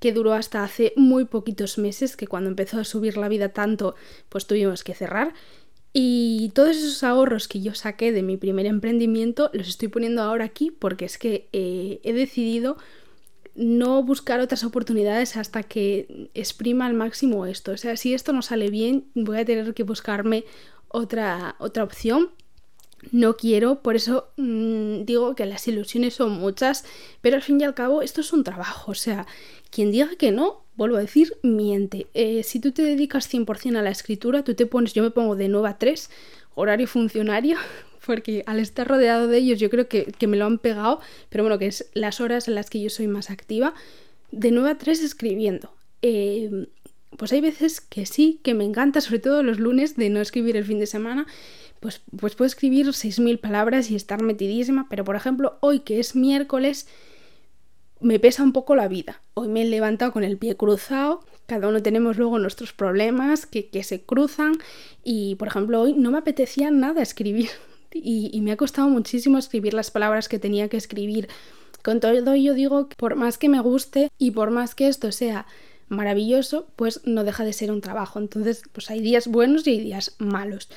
que 0.00 0.12
duró 0.12 0.32
hasta 0.32 0.64
hace 0.64 0.92
muy 0.96 1.24
poquitos 1.24 1.78
meses, 1.78 2.16
que 2.16 2.26
cuando 2.26 2.50
empezó 2.50 2.78
a 2.78 2.84
subir 2.84 3.16
la 3.16 3.28
vida 3.28 3.50
tanto, 3.50 3.94
pues 4.28 4.46
tuvimos 4.46 4.84
que 4.84 4.94
cerrar. 4.94 5.34
Y 5.92 6.52
todos 6.54 6.76
esos 6.76 7.02
ahorros 7.02 7.48
que 7.48 7.60
yo 7.60 7.74
saqué 7.74 8.12
de 8.12 8.22
mi 8.22 8.36
primer 8.36 8.66
emprendimiento 8.66 9.50
los 9.52 9.68
estoy 9.68 9.88
poniendo 9.88 10.22
ahora 10.22 10.44
aquí 10.44 10.70
porque 10.70 11.06
es 11.06 11.18
que 11.18 11.48
eh, 11.52 12.00
he 12.04 12.12
decidido 12.12 12.76
no 13.54 14.02
buscar 14.04 14.38
otras 14.38 14.62
oportunidades 14.62 15.36
hasta 15.36 15.64
que 15.64 16.30
exprima 16.34 16.86
al 16.86 16.94
máximo 16.94 17.46
esto. 17.46 17.72
O 17.72 17.76
sea, 17.76 17.96
si 17.96 18.14
esto 18.14 18.32
no 18.32 18.42
sale 18.42 18.70
bien, 18.70 19.06
voy 19.14 19.38
a 19.38 19.44
tener 19.44 19.74
que 19.74 19.82
buscarme 19.82 20.44
otra, 20.88 21.56
otra 21.58 21.82
opción 21.82 22.30
no 23.12 23.36
quiero, 23.36 23.80
por 23.82 23.96
eso 23.96 24.28
mm, 24.36 25.04
digo 25.04 25.34
que 25.34 25.46
las 25.46 25.66
ilusiones 25.68 26.14
son 26.14 26.32
muchas, 26.32 26.84
pero 27.20 27.36
al 27.36 27.42
fin 27.42 27.60
y 27.60 27.64
al 27.64 27.74
cabo 27.74 28.02
esto 28.02 28.20
es 28.20 28.32
un 28.32 28.44
trabajo, 28.44 28.92
o 28.92 28.94
sea, 28.94 29.26
quien 29.70 29.90
diga 29.90 30.10
que 30.18 30.32
no, 30.32 30.62
vuelvo 30.76 30.96
a 30.96 31.00
decir, 31.00 31.36
miente. 31.42 32.06
Eh, 32.14 32.42
si 32.42 32.60
tú 32.60 32.72
te 32.72 32.82
dedicas 32.82 33.32
100% 33.32 33.76
a 33.76 33.82
la 33.82 33.90
escritura, 33.90 34.44
tú 34.44 34.54
te 34.54 34.66
pones, 34.66 34.94
yo 34.94 35.02
me 35.02 35.10
pongo 35.10 35.36
de 35.36 35.48
9 35.48 35.68
a 35.68 35.78
3, 35.78 36.10
horario 36.54 36.86
funcionario, 36.86 37.56
porque 38.06 38.42
al 38.46 38.58
estar 38.58 38.86
rodeado 38.88 39.28
de 39.28 39.38
ellos 39.38 39.58
yo 39.58 39.70
creo 39.70 39.88
que, 39.88 40.14
me 40.26 40.36
lo 40.36 40.46
han 40.46 40.58
pegado, 40.58 41.00
pero 41.28 41.44
bueno, 41.44 41.58
que 41.58 41.66
es 41.66 41.90
las 41.94 42.20
horas 42.20 42.48
en 42.48 42.54
las 42.54 42.70
que 42.70 42.80
yo 42.80 42.90
soy 42.90 43.06
más 43.06 43.30
activa, 43.30 43.74
de 44.30 44.50
9 44.50 44.70
a 44.70 44.78
3 44.78 45.02
escribiendo. 45.02 45.72
Eh, 46.02 46.68
pues 47.16 47.32
hay 47.32 47.40
veces 47.40 47.80
que 47.80 48.06
sí, 48.06 48.40
que 48.42 48.54
me 48.54 48.64
encanta, 48.64 49.00
sobre 49.00 49.18
todo 49.18 49.42
los 49.42 49.58
lunes, 49.58 49.96
de 49.96 50.10
no 50.10 50.20
escribir 50.20 50.56
el 50.56 50.64
fin 50.64 50.78
de 50.78 50.86
semana, 50.86 51.26
pues, 51.80 52.02
pues 52.18 52.34
puedo 52.34 52.46
escribir 52.46 52.86
6.000 52.86 53.40
palabras 53.40 53.90
y 53.90 53.96
estar 53.96 54.22
metidísima, 54.22 54.86
pero 54.88 55.04
por 55.04 55.16
ejemplo, 55.16 55.58
hoy 55.60 55.80
que 55.80 56.00
es 56.00 56.16
miércoles, 56.16 56.88
me 58.00 58.18
pesa 58.18 58.42
un 58.42 58.52
poco 58.52 58.76
la 58.76 58.88
vida. 58.88 59.20
Hoy 59.34 59.48
me 59.48 59.62
he 59.62 59.64
levantado 59.64 60.12
con 60.12 60.24
el 60.24 60.38
pie 60.38 60.56
cruzado, 60.56 61.24
cada 61.46 61.68
uno 61.68 61.82
tenemos 61.82 62.16
luego 62.16 62.38
nuestros 62.38 62.72
problemas 62.72 63.46
que, 63.46 63.70
se 63.82 64.02
cruzan 64.02 64.58
y 65.02 65.36
por 65.36 65.48
ejemplo 65.48 65.80
hoy 65.80 65.94
no 65.94 66.10
me 66.10 66.18
apetecía 66.18 66.70
nada 66.70 67.02
escribir 67.02 67.48
y, 67.92 68.30
y 68.32 68.40
me 68.40 68.52
ha 68.52 68.56
costado 68.56 68.88
muchísimo 68.88 69.38
escribir 69.38 69.74
las 69.74 69.90
palabras 69.90 70.28
que 70.28 70.38
tenía 70.38 70.68
que 70.68 70.76
escribir. 70.76 71.28
Con 71.82 72.00
todo 72.00 72.34
yo 72.34 72.54
digo 72.54 72.88
que 72.88 72.96
por 72.96 73.14
más 73.14 73.38
que 73.38 73.48
me 73.48 73.60
guste 73.60 74.10
y 74.18 74.32
por 74.32 74.50
más 74.50 74.74
que 74.74 74.88
esto 74.88 75.10
sea 75.12 75.46
maravilloso, 75.88 76.66
pues 76.76 77.00
no 77.04 77.24
deja 77.24 77.44
de 77.44 77.52
ser 77.52 77.70
un 77.70 77.80
trabajo. 77.80 78.18
Entonces, 78.18 78.62
pues 78.72 78.90
hay 78.90 79.00
días 79.00 79.28
buenos 79.28 79.66
y 79.66 79.70
hay 79.70 79.80
días 79.80 80.14
malos. 80.18 80.68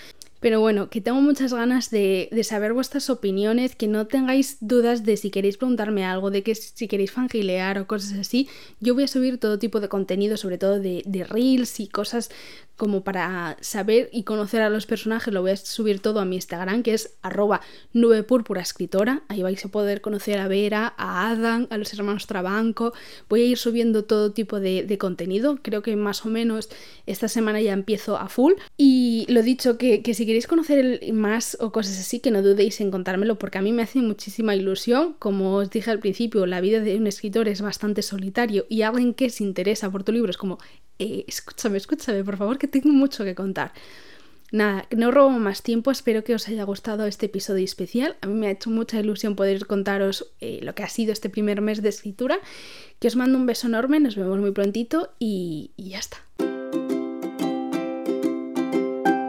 Pero 0.41 0.59
bueno, 0.59 0.89
que 0.89 1.01
tengo 1.01 1.21
muchas 1.21 1.53
ganas 1.53 1.91
de, 1.91 2.27
saber 2.43 2.73
vuestras 2.73 3.11
opiniones, 3.11 3.75
que 3.75 3.87
no 3.87 4.07
tengáis 4.07 4.57
dudas 4.59 5.03
de 5.03 5.15
si 5.15 5.29
queréis 5.29 5.57
preguntarme 5.57 6.03
algo, 6.03 6.31
de 6.31 6.41
que 6.41 6.55
si 6.55 6.87
queréis 6.87 7.11
fangilear 7.11 7.77
o 7.77 7.85
cosas 7.85 8.17
así. 8.17 8.49
Yo 8.79 8.95
voy 8.95 9.03
a 9.03 9.07
subir 9.07 9.37
todo 9.37 9.59
tipo 9.59 9.79
de 9.79 9.87
contenido, 9.87 10.37
sobre 10.37 10.57
todo 10.57 10.79
de, 10.79 11.25
reels 11.29 11.79
y 11.79 11.87
cosas 11.87 12.31
como 12.75 13.03
para 13.03 13.57
saber 13.61 14.09
y 14.11 14.23
conocer 14.23 14.61
a 14.61 14.69
los 14.69 14.85
personajes, 14.85 15.33
lo 15.33 15.41
voy 15.41 15.51
a 15.51 15.57
subir 15.57 15.99
todo 15.99 16.19
a 16.19 16.25
mi 16.25 16.35
Instagram, 16.37 16.83
que 16.83 16.93
es 16.93 17.17
arroba 17.21 17.61
nube 17.93 18.23
púrpura 18.23 18.61
escritora. 18.61 19.23
Ahí 19.27 19.43
vais 19.43 19.63
a 19.63 19.69
poder 19.69 20.01
conocer 20.01 20.39
a 20.39 20.47
Vera, 20.47 20.93
a 20.97 21.29
Adam, 21.29 21.67
a 21.69 21.77
los 21.77 21.93
hermanos 21.93 22.27
Trabanco. 22.27 22.93
Voy 23.29 23.41
a 23.41 23.45
ir 23.45 23.57
subiendo 23.57 24.05
todo 24.05 24.31
tipo 24.31 24.59
de, 24.59 24.83
de 24.83 24.97
contenido. 24.97 25.59
Creo 25.61 25.81
que 25.81 25.95
más 25.95 26.25
o 26.25 26.29
menos 26.29 26.69
esta 27.05 27.27
semana 27.27 27.61
ya 27.61 27.73
empiezo 27.73 28.17
a 28.17 28.29
full. 28.29 28.53
Y 28.77 29.25
lo 29.29 29.43
dicho, 29.43 29.77
que, 29.77 30.01
que 30.01 30.13
si 30.13 30.25
queréis 30.25 30.47
conocer 30.47 31.01
más 31.13 31.57
o 31.59 31.71
cosas 31.71 31.99
así, 31.99 32.19
que 32.19 32.31
no 32.31 32.41
dudéis 32.41 32.81
en 32.81 32.91
contármelo, 32.91 33.37
porque 33.37 33.57
a 33.57 33.61
mí 33.61 33.71
me 33.71 33.83
hace 33.83 33.99
muchísima 33.99 34.55
ilusión. 34.55 35.15
Como 35.19 35.55
os 35.55 35.69
dije 35.69 35.91
al 35.91 35.99
principio, 35.99 36.45
la 36.45 36.61
vida 36.61 36.79
de 36.79 36.97
un 36.97 37.07
escritor 37.07 37.47
es 37.47 37.61
bastante 37.61 38.01
solitario 38.01 38.65
y 38.69 38.81
alguien 38.81 39.13
que 39.13 39.29
se 39.29 39.43
interesa 39.43 39.89
por 39.91 40.03
tu 40.03 40.11
libro 40.11 40.29
es 40.29 40.37
como, 40.37 40.57
eh, 41.01 41.25
escúchame, 41.27 41.77
escúchame, 41.77 42.23
por 42.23 42.37
favor, 42.37 42.59
que 42.59 42.67
tengo 42.67 42.89
mucho 42.89 43.23
que 43.23 43.33
contar. 43.33 43.73
Nada, 44.51 44.85
no 44.95 45.11
robo 45.11 45.31
más 45.31 45.63
tiempo, 45.63 45.91
espero 45.91 46.23
que 46.23 46.35
os 46.35 46.47
haya 46.47 46.63
gustado 46.63 47.07
este 47.07 47.25
episodio 47.25 47.63
especial. 47.63 48.17
A 48.21 48.27
mí 48.27 48.33
me 48.33 48.47
ha 48.47 48.51
hecho 48.51 48.69
mucha 48.69 48.99
ilusión 48.99 49.35
poder 49.35 49.65
contaros 49.65 50.33
eh, 50.41 50.59
lo 50.61 50.75
que 50.75 50.83
ha 50.83 50.89
sido 50.89 51.11
este 51.13 51.29
primer 51.29 51.61
mes 51.61 51.81
de 51.81 51.89
escritura. 51.89 52.37
Que 52.99 53.07
os 53.07 53.15
mando 53.15 53.37
un 53.37 53.45
beso 53.47 53.67
enorme, 53.67 53.99
nos 53.99 54.15
vemos 54.15 54.39
muy 54.39 54.51
prontito 54.51 55.13
y, 55.17 55.71
y 55.75 55.89
ya 55.89 55.99
está. 55.99 56.17